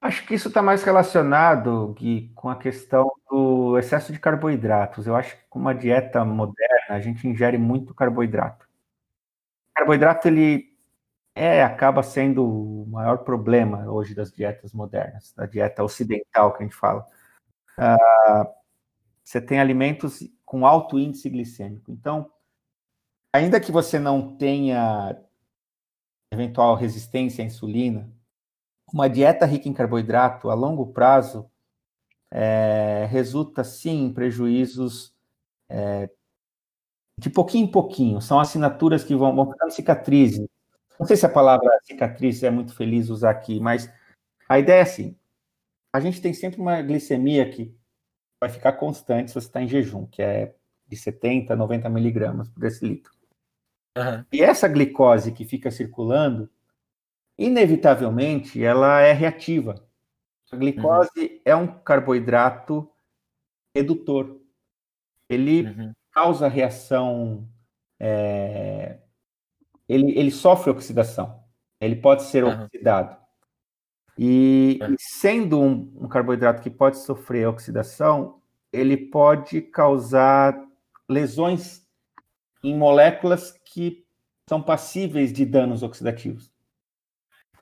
Acho 0.00 0.24
que 0.24 0.32
isso 0.32 0.46
está 0.46 0.62
mais 0.62 0.84
relacionado, 0.84 1.92
Gui, 1.98 2.30
com 2.36 2.48
a 2.48 2.54
questão 2.54 3.10
do 3.28 3.76
excesso 3.78 4.12
de 4.12 4.20
carboidratos. 4.20 5.08
Eu 5.08 5.16
acho 5.16 5.36
que 5.36 5.42
com 5.50 5.58
uma 5.58 5.74
dieta 5.74 6.24
moderna, 6.24 6.90
a 6.90 7.00
gente 7.00 7.26
ingere 7.26 7.58
muito 7.58 7.92
carboidrato. 7.92 8.64
O 8.64 9.74
carboidrato, 9.74 10.28
ele 10.28 10.72
é, 11.34 11.64
acaba 11.64 12.00
sendo 12.00 12.46
o 12.46 12.86
maior 12.86 13.24
problema 13.24 13.90
hoje 13.90 14.14
das 14.14 14.30
dietas 14.30 14.72
modernas, 14.72 15.32
da 15.32 15.46
dieta 15.46 15.82
ocidental 15.82 16.52
que 16.52 16.62
a 16.62 16.66
gente 16.66 16.76
fala. 16.76 17.04
Uh, 17.76 18.64
você 19.24 19.40
tem 19.40 19.58
alimentos 19.58 20.22
com 20.54 20.64
alto 20.64 21.00
índice 21.00 21.28
glicêmico. 21.28 21.90
Então, 21.90 22.30
ainda 23.32 23.58
que 23.58 23.72
você 23.72 23.98
não 23.98 24.36
tenha 24.36 25.20
eventual 26.32 26.76
resistência 26.76 27.42
à 27.42 27.46
insulina, 27.46 28.08
uma 28.92 29.10
dieta 29.10 29.46
rica 29.46 29.68
em 29.68 29.72
carboidrato 29.72 30.50
a 30.50 30.54
longo 30.54 30.92
prazo 30.92 31.50
é, 32.30 33.08
resulta 33.10 33.64
sim 33.64 34.04
em 34.04 34.14
prejuízos 34.14 35.12
é, 35.68 36.08
de 37.18 37.28
pouquinho 37.28 37.64
em 37.64 37.70
pouquinho. 37.72 38.20
São 38.20 38.38
assinaturas 38.38 39.02
que 39.02 39.16
vão, 39.16 39.34
vão 39.34 39.50
ficando 39.50 39.72
cicatrizes. 39.72 40.46
Não 41.00 41.04
sei 41.04 41.16
se 41.16 41.26
a 41.26 41.28
palavra 41.28 41.68
cicatriz 41.82 42.44
é 42.44 42.50
muito 42.50 42.72
feliz 42.76 43.08
usar 43.08 43.30
aqui, 43.30 43.58
mas 43.58 43.92
a 44.48 44.56
ideia 44.60 44.78
é 44.78 44.82
assim: 44.82 45.18
a 45.92 45.98
gente 45.98 46.22
tem 46.22 46.32
sempre 46.32 46.60
uma 46.60 46.80
glicemia 46.80 47.50
que 47.50 47.76
vai 48.44 48.50
ficar 48.50 48.72
constante 48.72 49.30
se 49.30 49.34
você 49.34 49.46
está 49.46 49.62
em 49.62 49.68
jejum, 49.68 50.06
que 50.06 50.22
é 50.22 50.54
de 50.86 50.96
70 50.96 51.54
a 51.54 51.56
90 51.56 51.88
miligramas 51.88 52.46
por 52.48 52.60
decilitro. 52.60 53.10
Uhum. 53.96 54.24
E 54.30 54.42
essa 54.42 54.68
glicose 54.68 55.32
que 55.32 55.46
fica 55.46 55.70
circulando, 55.70 56.50
inevitavelmente, 57.38 58.62
ela 58.62 59.00
é 59.00 59.12
reativa. 59.12 59.82
A 60.52 60.56
glicose 60.56 61.10
uhum. 61.18 61.40
é 61.44 61.56
um 61.56 61.66
carboidrato 61.66 62.88
redutor. 63.74 64.40
Ele 65.28 65.62
uhum. 65.62 65.92
causa 66.12 66.46
reação. 66.46 67.48
É... 67.98 68.98
Ele, 69.88 70.16
ele 70.18 70.30
sofre 70.30 70.70
oxidação. 70.70 71.42
Ele 71.80 71.96
pode 71.96 72.24
ser 72.24 72.44
oxidado. 72.44 73.16
E, 74.18 74.78
é. 74.80 74.90
e 74.90 74.96
sendo 74.98 75.60
um, 75.60 75.92
um, 76.00 76.08
carboidrato 76.08 76.62
que 76.62 76.70
pode 76.70 76.98
sofrer 76.98 77.48
oxidação, 77.48 78.40
ele 78.72 78.96
pode 78.96 79.60
causar 79.60 80.56
lesões 81.08 81.84
em 82.62 82.76
moléculas 82.76 83.52
que 83.64 84.04
são 84.48 84.62
passíveis 84.62 85.32
de 85.32 85.44
danos 85.44 85.82
oxidativos. 85.82 86.52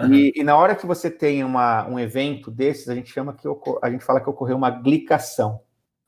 Uhum. 0.01 0.13
E, 0.13 0.33
e, 0.37 0.43
na 0.43 0.57
hora 0.57 0.75
que 0.75 0.87
você 0.87 1.11
tem 1.11 1.45
uma, 1.45 1.87
um 1.87 1.99
evento 1.99 2.51
desses, 2.51 2.89
a 2.89 2.95
gente 2.95 3.11
chama 3.11 3.35
que 3.35 3.49
a 3.83 3.91
gente 3.91 4.05
fala 4.05 4.21
que 4.21 4.29
ocorreu 4.29 4.57
uma 4.57 4.71
glicação. 4.71 5.63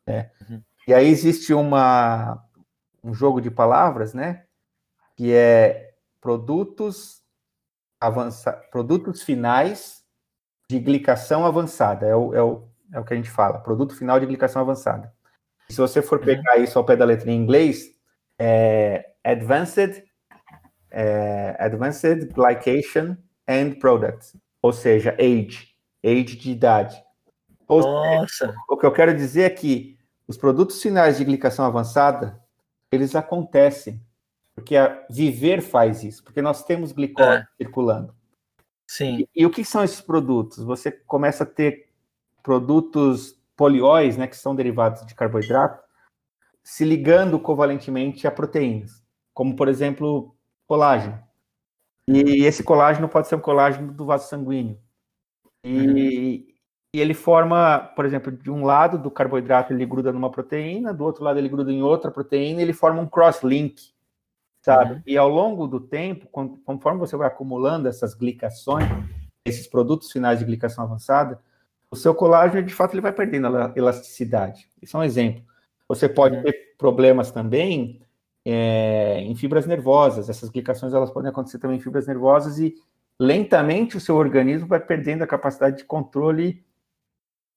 Né? 0.07 0.30
Uhum. 0.48 0.62
E 0.87 0.92
aí 0.92 1.07
existe 1.07 1.54
uma, 1.54 2.42
um 3.02 3.14
jogo 3.14 3.40
de 3.40 3.50
palavras, 3.50 4.12
né? 4.12 4.44
Que 5.16 5.33
é 5.33 5.94
produtos 6.20 7.22
avança, 8.00 8.52
produtos 8.70 9.22
finais 9.22 10.03
de 10.74 10.84
glicação 10.84 11.46
avançada, 11.46 12.06
é 12.06 12.16
o, 12.16 12.34
é, 12.34 12.42
o, 12.42 12.64
é 12.92 12.98
o 12.98 13.04
que 13.04 13.14
a 13.14 13.16
gente 13.16 13.30
fala, 13.30 13.58
produto 13.60 13.96
final 13.96 14.18
de 14.18 14.26
glicação 14.26 14.60
avançada. 14.60 15.12
Se 15.68 15.76
você 15.76 16.02
for 16.02 16.18
uhum. 16.18 16.24
pegar 16.24 16.58
isso 16.58 16.78
ao 16.78 16.84
pé 16.84 16.96
da 16.96 17.04
letra 17.04 17.30
em 17.30 17.37
inglês, 17.37 17.90
é 18.38 19.12
Advanced, 19.22 20.02
é, 20.90 21.56
Advanced 21.58 22.32
Glycation 22.32 23.16
and 23.48 23.78
Products, 23.78 24.37
ou 24.60 24.72
seja, 24.72 25.16
age, 25.18 25.68
age 26.04 26.37
de 26.37 26.50
idade. 26.50 27.02
Ou 27.68 27.80
Nossa! 27.80 28.46
Seja, 28.46 28.54
o 28.68 28.76
que 28.76 28.84
eu 28.84 28.92
quero 28.92 29.14
dizer 29.14 29.42
é 29.42 29.50
que 29.50 29.96
os 30.26 30.37
produtos 30.37 30.82
finais 30.82 31.18
de 31.18 31.24
glicação 31.24 31.64
avançada, 31.64 32.40
eles 32.90 33.14
acontecem, 33.14 34.02
porque 34.54 34.76
a 34.76 35.04
Viver 35.08 35.60
faz 35.60 36.02
isso, 36.02 36.22
porque 36.24 36.42
nós 36.42 36.64
temos 36.64 36.92
glicose 36.92 37.38
é. 37.38 37.46
circulando. 37.56 38.14
Sim. 38.96 39.26
E, 39.35 39.42
e, 39.42 39.46
o 39.46 39.50
que 39.50 39.64
são 39.64 39.83
esses 39.83 40.00
produtos? 40.00 40.62
Você 40.62 40.92
começa 40.92 41.42
a 41.42 41.46
ter 41.46 41.88
produtos 42.44 43.37
polióis, 43.57 44.16
né, 44.16 44.28
que 44.28 44.37
são 44.37 44.54
derivados 44.54 45.04
de 45.04 45.16
carboidrato, 45.16 45.83
se 46.62 46.85
ligando 46.85 47.40
covalentemente 47.40 48.24
a 48.24 48.30
proteínas, 48.30 49.02
como 49.33 49.57
por 49.57 49.66
exemplo 49.66 50.37
colágeno. 50.64 51.20
E 52.07 52.44
esse 52.44 52.62
colágeno 52.62 53.09
pode 53.09 53.26
ser 53.26 53.35
um 53.35 53.40
colágeno 53.40 53.92
do 53.92 54.07
vaso 54.07 54.28
sanguíneo. 54.28 54.78
E, 55.64 55.76
uhum. 55.76 55.96
e, 55.96 56.54
ele 56.92 57.14
forma, 57.14 57.78
por 57.96 58.04
exemplo, 58.04 58.30
de 58.30 58.50
um 58.50 58.64
lado 58.64 58.96
do 58.96 59.11
carboidrato 59.11 59.72
ele 59.72 59.85
gruda 59.85 60.12
numa 60.12 60.30
proteína, 60.30 60.94
do 60.94 61.02
outro 61.02 61.24
lado 61.24 61.37
ele 61.37 61.48
gruda 61.48 61.72
em 61.72 61.83
outra 61.83 62.12
proteína, 62.12 62.61
e 62.61 62.62
ele 62.62 62.72
forma 62.72 63.02
um 63.02 63.09
cross-link 63.09 63.93
sabe? 64.64 64.94
Uhum. 64.94 65.03
E 65.07 65.18
ao 65.18 65.29
longo 65.29 65.66
do 65.66 65.79
tempo, 65.79 66.27
conforme 66.64 66.98
você 66.98 67.14
vai 67.16 67.29
acumulando 67.29 67.87
essas 67.87 68.14
glicações, 68.14 68.88
esses 69.44 69.66
produtos 69.66 70.11
finais 70.11 70.38
de 70.38 70.44
glicação 70.46 70.85
avançada, 70.85 71.38
o 71.90 71.96
seu 71.96 72.14
colágeno, 72.14 72.66
de 72.66 72.72
fato, 72.72 72.94
ele 72.94 73.03
vai 73.03 73.12
perdendo 73.12 73.46
a 73.48 73.72
elasticidade. 73.77 74.66
Isso 74.81 74.96
é 74.96 75.00
um 75.00 75.05
exemplo. 75.05 75.44
Você 75.87 76.09
pode 76.09 76.37
uhum. 76.37 76.42
ter 76.42 76.74
problemas 76.79 77.31
também 77.31 78.00
é, 78.42 79.20
em 79.20 79.37
fibras 79.37 79.66
nervosas. 79.66 80.31
Essas 80.31 80.48
glicações 80.48 80.94
elas 80.94 81.11
podem 81.11 81.31
acontecer 81.31 81.59
também 81.59 81.77
em 81.77 81.81
fibras 81.81 82.07
nervosas 82.07 82.59
e 82.59 82.74
lentamente 83.20 83.98
o 83.98 84.00
seu 84.00 84.16
organismo 84.16 84.66
vai 84.66 84.81
perdendo 84.81 85.22
a 85.22 85.27
capacidade 85.27 85.77
de 85.77 85.85
controle 85.85 86.64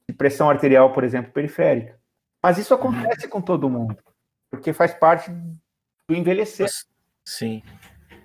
de 0.07 0.13
pressão 0.13 0.49
arterial, 0.49 0.91
por 0.91 1.05
exemplo, 1.05 1.31
periférica. 1.31 1.97
Mas 2.43 2.57
isso 2.57 2.75
uhum. 2.75 2.81
acontece 2.81 3.25
uhum. 3.25 3.31
com 3.31 3.41
todo 3.41 3.69
mundo, 3.69 3.97
porque 4.51 4.73
faz 4.73 4.93
parte 4.93 5.31
do 5.31 6.13
envelhecer. 6.13 6.67
Sim. 7.27 7.61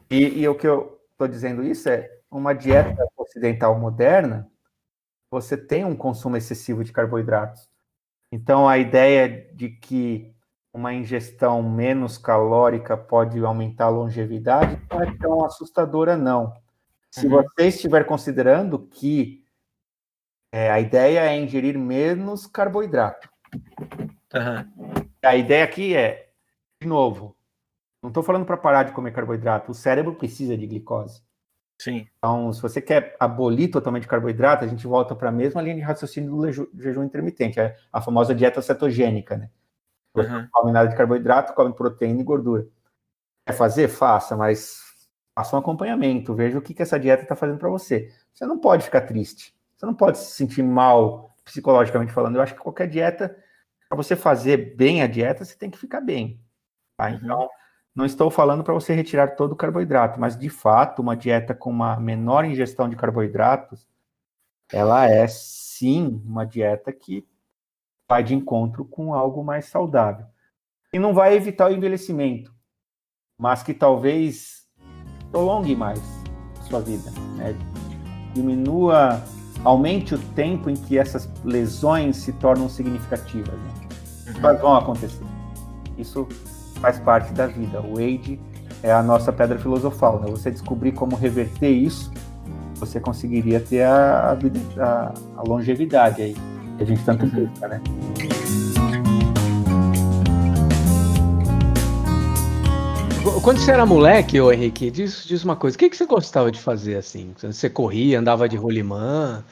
E, 0.09 0.43
e 0.43 0.49
o 0.49 0.55
que 0.55 0.65
eu 0.65 1.01
estou 1.11 1.27
dizendo 1.27 1.65
isso 1.65 1.89
é 1.89 2.09
uma 2.31 2.53
dieta 2.53 3.05
ocidental 3.17 3.77
moderna, 3.77 4.49
você 5.29 5.57
tem 5.57 5.85
um 5.85 5.97
consumo 5.97 6.37
excessivo 6.37 6.85
de 6.85 6.93
carboidratos. 6.93 7.69
Então 8.31 8.69
a 8.69 8.79
ideia 8.79 9.29
de 9.55 9.71
que 9.71 10.33
uma 10.73 10.95
ingestão 10.95 11.61
menos 11.65 12.17
calórica 12.17 12.97
pode 12.97 13.45
aumentar 13.45 13.87
a 13.87 13.89
longevidade 13.89 14.81
não 14.89 15.03
é 15.03 15.17
tão 15.19 15.45
assustadora, 15.45 16.17
não. 16.17 16.55
Se 17.11 17.27
uhum. 17.27 17.43
você 17.43 17.67
estiver 17.67 18.05
considerando 18.05 18.79
que 18.79 19.45
é, 20.53 20.71
a 20.71 20.79
ideia 20.79 21.29
é 21.29 21.37
ingerir 21.37 21.77
menos 21.77 22.47
carboidrato. 22.47 23.29
Uhum. 24.33 25.03
A 25.21 25.35
ideia 25.35 25.65
aqui 25.65 25.97
é, 25.97 26.31
de 26.81 26.87
novo, 26.87 27.37
não 28.03 28.09
estou 28.09 28.23
falando 28.23 28.45
para 28.45 28.57
parar 28.57 28.83
de 28.83 28.93
comer 28.93 29.13
carboidrato. 29.13 29.71
O 29.71 29.75
cérebro 29.75 30.15
precisa 30.15 30.57
de 30.57 30.67
glicose. 30.67 31.23
Sim. 31.81 32.07
Então, 32.19 32.53
se 32.53 32.61
você 32.61 32.81
quer 32.81 33.17
abolir 33.19 33.71
totalmente 33.71 34.07
carboidrato, 34.07 34.65
a 34.65 34.69
gente 34.69 34.87
volta 34.87 35.15
para 35.15 35.29
a 35.29 35.33
mesma 35.33 35.63
linha 35.63 35.77
de 35.77 35.81
raciocínio 35.81 36.31
do 36.31 36.53
jejum 36.81 37.05
intermitente, 37.05 37.59
é 37.59 37.77
a 37.93 38.01
famosa 38.01 38.35
dieta 38.35 38.61
cetogênica, 38.63 39.37
né? 39.37 39.51
Você 40.15 40.29
uhum. 40.29 40.49
come 40.53 40.73
nada 40.73 40.89
de 40.89 40.97
carboidrato, 40.97 41.55
come 41.55 41.73
proteína 41.73 42.21
e 42.21 42.25
gordura. 42.25 42.67
Quer 43.47 43.55
fazer? 43.55 43.89
Faça, 43.89 44.37
mas 44.37 44.81
faça 45.35 45.57
um 45.57 45.59
acompanhamento, 45.59 46.35
veja 46.35 46.59
o 46.59 46.63
que, 46.63 46.75
que 46.75 46.83
essa 46.83 47.01
dieta 47.01 47.23
está 47.23 47.35
fazendo 47.35 47.59
para 47.59 47.71
você. 47.71 48.13
Você 48.33 48.47
não 48.47 48.59
pode 48.59 48.85
ficar 48.85 49.01
triste, 49.03 49.55
você 49.75 49.87
não 49.87 49.95
pode 49.95 50.19
se 50.19 50.33
sentir 50.33 50.63
mal 50.63 51.35
psicologicamente 51.45 52.13
falando. 52.13 52.37
Eu 52.37 52.43
acho 52.43 52.55
que 52.55 52.61
qualquer 52.61 52.87
dieta, 52.87 53.37
para 53.89 53.97
você 53.97 54.15
fazer 54.15 54.77
bem 54.77 55.03
a 55.03 55.07
dieta, 55.07 55.45
você 55.45 55.57
tem 55.57 55.71
que 55.71 55.79
ficar 55.79 56.01
bem. 56.01 56.41
Tá? 56.97 57.09
Uhum. 57.09 57.49
Não 57.95 58.07
estou 58.07 58.31
falando 58.31 58.65
para 58.65 58.73
você 58.73 58.95
retirar 58.95 59.37
todo 59.37 59.53
o 59.53 59.57
carboidrato, 59.57 60.19
mas 60.19 60.37
de 60.37 60.49
fato, 60.49 61.03
uma 61.03 61.15
dieta 61.15 61.55
com 61.55 61.71
uma 61.71 61.99
menor 62.01 62.45
ingestão 62.45 62.89
de 62.89 62.97
carboidratos, 62.97 63.87
ela 64.73 65.07
é 65.07 65.27
sim 65.29 66.23
uma 66.25 66.47
dieta 66.47 66.91
que 66.93 67.27
vai 68.09 68.23
de 68.23 68.35
encontro 68.35 68.85
com 68.85 69.15
algo 69.15 69.45
mais 69.45 69.67
saudável. 69.67 70.27
E 70.93 70.99
não 70.99 71.13
vai 71.13 71.35
evitar 71.35 71.71
o 71.71 71.75
envelhecimento, 71.75 72.55
mas 73.39 73.63
que 73.63 73.75
talvez 73.75 74.67
prolongue 75.31 75.77
mais 75.77 76.01
a 76.61 76.63
sua 76.63 76.81
vida, 76.81 77.11
né? 77.37 77.55
diminua, 78.35 79.23
aumente 79.65 80.15
o 80.15 80.19
tempo 80.19 80.71
em 80.71 80.75
que 80.75 80.99
essas 80.99 81.29
lesões 81.45 82.17
se 82.17 82.33
tornam 82.35 82.69
significativas. 82.69 83.55
Né? 83.55 83.75
Uhum. 84.29 84.41
Mas 84.41 84.61
vão 84.61 84.77
acontecer. 84.77 85.25
Isso 85.99 86.27
faz 86.83 86.99
parte 86.99 87.33
da 87.33 87.47
vida. 87.47 87.81
O 87.81 87.99
age 87.99 88.39
é 88.83 88.93
a 88.93 89.03
nossa 89.03 89.33
pedra 89.33 89.57
filosofal, 89.57 90.21
né? 90.21 90.27
Você 90.29 90.51
descobrir 90.51 90.91
como 90.91 91.15
reverter 91.15 91.71
isso, 91.71 92.13
você 92.75 92.99
conseguiria 92.99 93.61
ter 93.61 93.83
a, 93.83 94.37
a, 94.79 95.15
a 95.37 95.43
longevidade 95.47 96.21
aí, 96.21 96.37
que 96.77 96.83
a 96.83 96.87
gente 96.87 97.05
tanto 97.05 97.25
uhum. 97.25 97.47
busca, 97.47 97.69
né? 97.69 97.81
Quando 103.45 103.59
você 103.59 103.71
era 103.71 103.87
moleque, 103.87 104.41
ô 104.41 104.53
Henrique, 104.53 104.91
diz, 104.91 105.25
diz 105.25 105.45
uma 105.45 105.55
coisa, 105.55 105.77
o 105.77 105.79
que, 105.79 105.89
que 105.89 105.97
você 105.97 106.07
gostava 106.07 106.51
de 106.51 106.61
fazer 106.61 106.97
assim? 106.97 107.33
Você 107.37 107.71
corria, 107.71 108.19
andava 108.19 108.49
de 108.49 108.57
rolimã, 108.57 109.45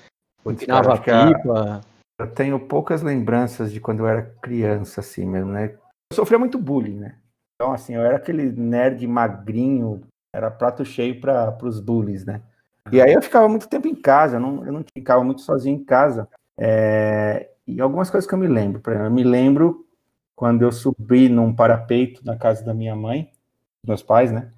empinava 0.44 0.98
pipa? 0.98 1.80
Eu 2.18 2.26
tenho 2.26 2.58
poucas 2.58 3.02
lembranças 3.02 3.72
de 3.72 3.80
quando 3.80 4.00
eu 4.00 4.08
era 4.08 4.22
criança, 4.42 5.00
assim 5.00 5.24
mesmo, 5.24 5.52
né? 5.52 5.72
Eu 6.12 6.16
sofria 6.16 6.38
muito 6.38 6.58
bullying, 6.58 6.98
né? 6.98 7.14
Então, 7.60 7.74
assim, 7.74 7.94
eu 7.94 8.00
era 8.00 8.16
aquele 8.16 8.50
nerd 8.52 9.06
magrinho, 9.06 10.00
era 10.32 10.50
prato 10.50 10.82
cheio 10.82 11.20
para 11.20 11.54
os 11.62 11.78
bullies, 11.78 12.24
né? 12.24 12.40
E 12.90 13.02
aí 13.02 13.12
eu 13.12 13.20
ficava 13.20 13.46
muito 13.50 13.68
tempo 13.68 13.86
em 13.86 13.94
casa, 13.94 14.36
eu 14.36 14.40
não, 14.40 14.64
eu 14.64 14.72
não 14.72 14.82
ficava 14.94 15.22
muito 15.22 15.42
sozinho 15.42 15.76
em 15.76 15.84
casa. 15.84 16.26
É, 16.56 17.50
e 17.66 17.78
algumas 17.78 18.08
coisas 18.08 18.26
que 18.26 18.34
eu 18.34 18.38
me 18.38 18.46
lembro, 18.46 18.80
por 18.80 18.94
exemplo, 18.94 19.08
eu 19.08 19.14
me 19.14 19.22
lembro 19.22 19.84
quando 20.34 20.62
eu 20.62 20.72
subi 20.72 21.28
num 21.28 21.54
parapeito 21.54 22.24
na 22.24 22.34
casa 22.34 22.64
da 22.64 22.72
minha 22.72 22.96
mãe, 22.96 23.30
meus 23.86 24.02
pais, 24.02 24.32
né? 24.32 24.50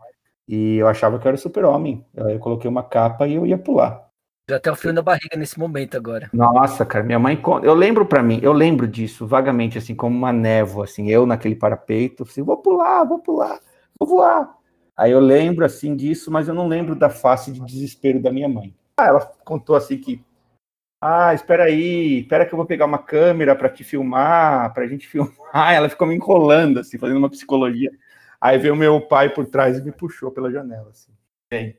E 0.46 0.76
eu 0.76 0.86
achava 0.86 1.18
que 1.18 1.26
eu 1.26 1.30
era 1.30 1.36
super-homem. 1.36 2.06
Eu 2.14 2.38
coloquei 2.38 2.70
uma 2.70 2.84
capa 2.84 3.26
e 3.26 3.34
eu 3.34 3.44
ia 3.44 3.58
pular. 3.58 4.08
Já 4.48 4.56
até 4.56 4.72
o 4.72 4.76
frio 4.76 4.92
na 4.92 5.02
barriga 5.02 5.36
nesse 5.36 5.58
momento 5.58 5.96
agora. 5.96 6.28
Nossa, 6.32 6.84
cara, 6.84 7.04
minha 7.04 7.18
mãe, 7.18 7.40
eu 7.62 7.74
lembro 7.74 8.04
para 8.04 8.22
mim, 8.22 8.40
eu 8.42 8.52
lembro 8.52 8.88
disso 8.88 9.26
vagamente, 9.26 9.78
assim, 9.78 9.94
como 9.94 10.16
uma 10.16 10.32
névoa, 10.32 10.84
assim, 10.84 11.08
eu 11.08 11.24
naquele 11.24 11.54
parapeito, 11.54 12.24
assim, 12.24 12.42
vou 12.42 12.56
pular, 12.56 13.04
vou 13.04 13.20
pular, 13.20 13.60
vou 13.98 14.08
voar. 14.08 14.52
Aí 14.96 15.12
eu 15.12 15.20
lembro, 15.20 15.64
assim, 15.64 15.94
disso, 15.94 16.30
mas 16.30 16.48
eu 16.48 16.54
não 16.54 16.66
lembro 16.66 16.96
da 16.96 17.08
face 17.08 17.52
de 17.52 17.60
desespero 17.60 18.20
da 18.20 18.32
minha 18.32 18.48
mãe. 18.48 18.74
Ah, 18.96 19.06
ela 19.06 19.20
contou 19.44 19.76
assim 19.76 19.96
que, 19.96 20.22
ah, 21.00 21.32
espera 21.32 21.64
aí, 21.64 22.20
espera 22.20 22.44
que 22.44 22.52
eu 22.52 22.56
vou 22.56 22.66
pegar 22.66 22.84
uma 22.84 22.98
câmera 22.98 23.54
para 23.54 23.68
te 23.68 23.84
filmar, 23.84 24.72
pra 24.74 24.86
gente 24.86 25.06
filmar. 25.06 25.32
Ela 25.74 25.88
ficou 25.88 26.06
me 26.06 26.14
enrolando, 26.14 26.80
assim, 26.80 26.98
fazendo 26.98 27.18
uma 27.18 27.30
psicologia. 27.30 27.90
Aí 28.40 28.58
veio 28.58 28.76
meu 28.76 29.00
pai 29.00 29.28
por 29.28 29.46
trás 29.46 29.78
e 29.78 29.82
me 29.82 29.92
puxou 29.92 30.30
pela 30.30 30.50
janela, 30.50 30.90
assim. 30.90 31.12
Bem, 31.50 31.76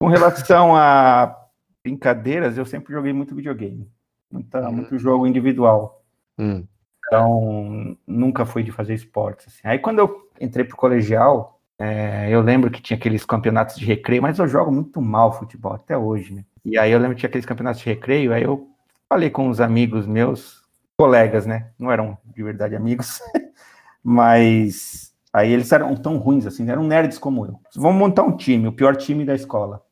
com 0.00 0.08
relação 0.08 0.74
a 0.74 1.39
brincadeiras, 1.82 2.58
eu 2.58 2.64
sempre 2.64 2.92
joguei 2.92 3.12
muito 3.12 3.34
videogame. 3.34 3.90
Muita, 4.30 4.60
uhum. 4.62 4.72
Muito 4.72 4.98
jogo 4.98 5.26
individual. 5.26 6.02
Uhum. 6.38 6.66
Então, 7.06 7.96
nunca 8.06 8.46
fui 8.46 8.62
de 8.62 8.70
fazer 8.70 8.94
esportes. 8.94 9.48
Assim. 9.48 9.60
Aí, 9.64 9.78
quando 9.78 9.98
eu 9.98 10.30
entrei 10.40 10.64
pro 10.64 10.76
colegial, 10.76 11.60
é, 11.78 12.28
eu 12.30 12.40
lembro 12.40 12.70
que 12.70 12.80
tinha 12.80 12.96
aqueles 12.96 13.24
campeonatos 13.24 13.76
de 13.76 13.84
recreio, 13.84 14.22
mas 14.22 14.38
eu 14.38 14.46
jogo 14.46 14.70
muito 14.70 15.00
mal 15.00 15.32
futebol 15.32 15.72
até 15.72 15.96
hoje, 15.96 16.34
né? 16.34 16.44
E 16.64 16.78
aí 16.78 16.92
eu 16.92 16.98
lembro 16.98 17.14
que 17.14 17.20
tinha 17.20 17.28
aqueles 17.28 17.46
campeonatos 17.46 17.80
de 17.80 17.88
recreio, 17.88 18.32
aí 18.32 18.42
eu 18.42 18.68
falei 19.08 19.30
com 19.30 19.48
uns 19.48 19.60
amigos 19.60 20.06
meus, 20.06 20.60
colegas, 21.00 21.46
né? 21.46 21.70
Não 21.78 21.90
eram 21.90 22.18
de 22.26 22.42
verdade 22.42 22.76
amigos, 22.76 23.22
mas 24.04 25.14
aí 25.32 25.50
eles 25.50 25.72
eram 25.72 25.96
tão 25.96 26.18
ruins 26.18 26.44
assim, 26.44 26.68
eram 26.68 26.84
nerds 26.84 27.18
como 27.18 27.46
eu. 27.46 27.58
Vamos 27.74 27.98
montar 27.98 28.22
um 28.22 28.36
time, 28.36 28.68
o 28.68 28.72
pior 28.72 28.94
time 28.94 29.24
da 29.24 29.34
escola. 29.34 29.82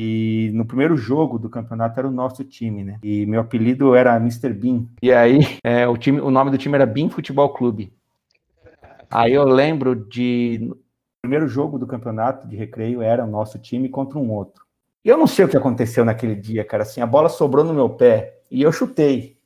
E 0.00 0.52
no 0.54 0.64
primeiro 0.64 0.96
jogo 0.96 1.40
do 1.40 1.50
campeonato 1.50 1.98
era 1.98 2.06
o 2.06 2.12
nosso 2.12 2.44
time, 2.44 2.84
né? 2.84 3.00
E 3.02 3.26
meu 3.26 3.40
apelido 3.40 3.96
era 3.96 4.14
Mr. 4.14 4.52
Bean. 4.52 4.84
E 5.02 5.12
aí 5.12 5.40
é, 5.64 5.88
o, 5.88 5.96
time, 5.96 6.20
o 6.20 6.30
nome 6.30 6.52
do 6.52 6.56
time 6.56 6.76
era 6.76 6.86
Bean 6.86 7.10
Futebol 7.10 7.48
Clube. 7.48 7.92
Aí 9.10 9.32
eu 9.32 9.42
lembro 9.42 9.96
de. 9.96 10.70
O 10.70 10.76
primeiro 11.22 11.48
jogo 11.48 11.80
do 11.80 11.86
campeonato 11.86 12.46
de 12.46 12.54
recreio 12.54 13.02
era 13.02 13.24
o 13.24 13.26
nosso 13.26 13.58
time 13.58 13.88
contra 13.88 14.20
um 14.20 14.30
outro. 14.30 14.64
E 15.04 15.08
eu 15.08 15.16
não 15.16 15.26
sei 15.26 15.44
o 15.44 15.48
que 15.48 15.56
aconteceu 15.56 16.04
naquele 16.04 16.36
dia, 16.36 16.64
cara. 16.64 16.84
Assim, 16.84 17.00
a 17.00 17.06
bola 17.06 17.28
sobrou 17.28 17.64
no 17.64 17.74
meu 17.74 17.90
pé 17.90 18.38
e 18.48 18.62
eu 18.62 18.70
chutei. 18.70 19.36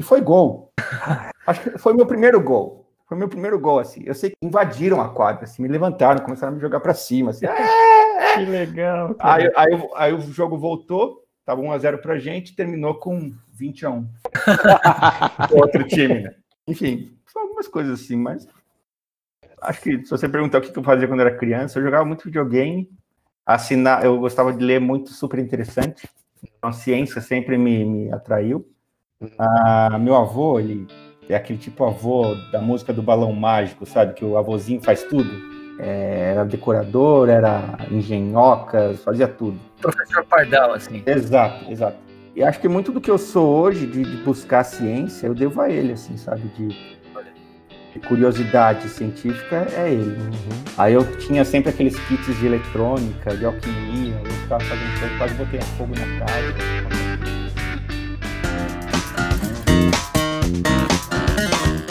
E 0.00 0.02
foi 0.02 0.20
gol. 0.20 0.72
Acho 1.46 1.60
que 1.60 1.78
foi 1.78 1.94
meu 1.94 2.06
primeiro 2.06 2.42
gol. 2.42 2.88
Foi 3.06 3.16
meu 3.16 3.28
primeiro 3.28 3.60
gol, 3.60 3.78
assim. 3.78 4.02
Eu 4.04 4.14
sei 4.14 4.30
que 4.30 4.36
invadiram 4.42 5.00
a 5.00 5.10
quadra, 5.10 5.44
assim, 5.44 5.62
me 5.62 5.68
levantaram, 5.68 6.24
começaram 6.24 6.54
a 6.54 6.56
me 6.56 6.60
jogar 6.60 6.80
para 6.80 6.92
cima, 6.92 7.30
assim. 7.30 7.46
Que 8.34 8.44
legal. 8.44 9.16
Aí, 9.18 9.50
aí, 9.56 9.88
aí, 9.96 10.12
o 10.12 10.20
jogo 10.20 10.56
voltou, 10.56 11.22
tava 11.44 11.60
1x0 11.60 11.98
pra 11.98 12.18
gente, 12.18 12.54
terminou 12.54 12.94
com 12.94 13.32
20 13.52 13.86
a 13.86 13.90
1 13.90 14.08
Outro 15.52 15.84
time, 15.84 16.20
né? 16.20 16.34
Enfim, 16.66 17.16
são 17.26 17.42
algumas 17.42 17.68
coisas 17.68 18.00
assim, 18.00 18.16
mas 18.16 18.46
acho 19.60 19.80
que 19.80 20.04
se 20.04 20.10
você 20.10 20.28
perguntar 20.28 20.58
o 20.58 20.60
que 20.60 20.76
eu 20.76 20.82
fazia 20.82 21.08
quando 21.08 21.20
era 21.20 21.36
criança, 21.36 21.78
eu 21.78 21.82
jogava 21.82 22.04
muito 22.04 22.24
videogame, 22.24 22.88
assinar, 23.44 24.04
eu 24.04 24.18
gostava 24.18 24.52
de 24.52 24.64
ler 24.64 24.80
muito 24.80 25.10
super 25.10 25.38
interessante, 25.38 26.08
então 26.42 26.70
a 26.70 26.72
ciência 26.72 27.20
sempre 27.20 27.58
me, 27.58 27.84
me 27.84 28.12
atraiu. 28.12 28.68
Ah, 29.38 29.98
meu 29.98 30.16
avô, 30.16 30.58
ele 30.58 30.86
é 31.28 31.34
aquele 31.34 31.58
tipo 31.58 31.84
avô 31.84 32.34
da 32.50 32.60
música 32.60 32.92
do 32.92 33.02
balão 33.02 33.32
mágico, 33.32 33.86
sabe? 33.86 34.14
Que 34.14 34.24
o 34.24 34.36
avôzinho 34.36 34.82
faz 34.82 35.04
tudo. 35.04 35.61
É, 35.78 36.32
era 36.32 36.44
decorador, 36.44 37.28
era 37.28 37.78
engenhocas, 37.90 39.02
fazia 39.02 39.26
tudo. 39.26 39.58
Professor 39.80 40.24
Pardal, 40.24 40.74
assim. 40.74 41.02
Exato, 41.06 41.70
exato. 41.70 41.96
E 42.34 42.42
acho 42.42 42.60
que 42.60 42.68
muito 42.68 42.92
do 42.92 43.00
que 43.00 43.10
eu 43.10 43.18
sou 43.18 43.60
hoje, 43.60 43.86
de, 43.86 44.02
de 44.02 44.16
buscar 44.24 44.64
ciência, 44.64 45.26
eu 45.26 45.34
devo 45.34 45.60
a 45.60 45.70
ele, 45.70 45.92
assim, 45.92 46.16
sabe? 46.16 46.42
De, 46.56 46.68
de 47.92 48.00
curiosidade 48.08 48.88
científica, 48.88 49.66
é 49.76 49.90
ele. 49.90 50.16
Uhum. 50.16 50.64
Aí 50.78 50.94
eu 50.94 51.04
tinha 51.18 51.44
sempre 51.44 51.70
aqueles 51.70 51.98
kits 52.06 52.38
de 52.38 52.46
eletrônica, 52.46 53.36
de 53.36 53.44
alquimia, 53.44 54.14
eu 54.24 54.30
ficava 54.30 54.64
fazendo 54.64 54.98
coisa, 54.98 55.18
quase 55.18 55.34
botei 55.34 55.60
fogo 55.76 55.92
na 55.94 56.26
casa. 56.26 56.54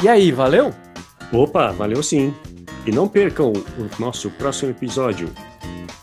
E 0.03 0.09
aí, 0.09 0.31
valeu? 0.31 0.73
Opa, 1.31 1.71
valeu 1.71 2.01
sim. 2.01 2.33
E 2.85 2.91
não 2.91 3.07
percam 3.07 3.51
o 3.51 4.01
nosso 4.01 4.29
próximo 4.31 4.71
episódio. 4.71 5.29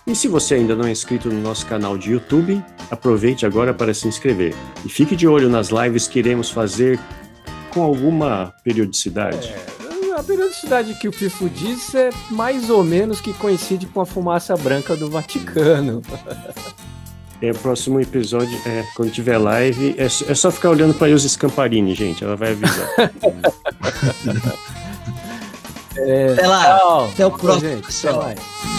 E 0.06 0.14
se 0.14 0.28
você 0.28 0.54
ainda 0.54 0.74
não 0.74 0.86
é 0.86 0.90
inscrito 0.90 1.28
no 1.28 1.40
nosso 1.40 1.66
canal 1.66 1.98
de 1.98 2.12
YouTube, 2.12 2.64
aproveite 2.90 3.44
agora 3.44 3.74
para 3.74 3.92
se 3.92 4.08
inscrever. 4.08 4.54
E 4.84 4.88
fique 4.88 5.14
de 5.14 5.26
olho 5.26 5.48
nas 5.48 5.68
lives 5.68 6.06
que 6.08 6.18
iremos 6.18 6.50
fazer 6.50 6.98
com 7.70 7.82
alguma 7.82 8.54
periodicidade. 8.64 9.48
É, 9.48 10.12
a 10.18 10.22
periodicidade 10.22 10.94
que 10.94 11.08
o 11.08 11.12
Fifo 11.12 11.48
diz 11.50 11.94
é 11.94 12.10
mais 12.30 12.70
ou 12.70 12.82
menos 12.82 13.20
que 13.20 13.32
coincide 13.34 13.86
com 13.86 14.00
a 14.00 14.06
fumaça 14.06 14.56
branca 14.56 14.96
do 14.96 15.10
Vaticano. 15.10 16.02
É, 17.40 17.52
o 17.52 17.54
próximo 17.54 18.00
episódio, 18.00 18.58
é, 18.66 18.84
quando 18.96 19.12
tiver 19.12 19.38
live, 19.38 19.94
é, 19.96 20.06
é 20.06 20.34
só 20.34 20.50
ficar 20.50 20.70
olhando 20.70 20.92
para 20.92 21.08
Ilse 21.08 21.28
Scamparini, 21.28 21.94
gente, 21.94 22.24
ela 22.24 22.34
vai 22.34 22.50
avisar. 22.50 22.88
É, 25.98 26.32
até 26.32 26.46
lá. 26.46 26.64
Tchau. 26.78 27.04
Até 27.12 27.26
o 27.26 27.30
próximo. 27.30 27.70
Gente, 27.70 27.92
mais. 28.12 28.77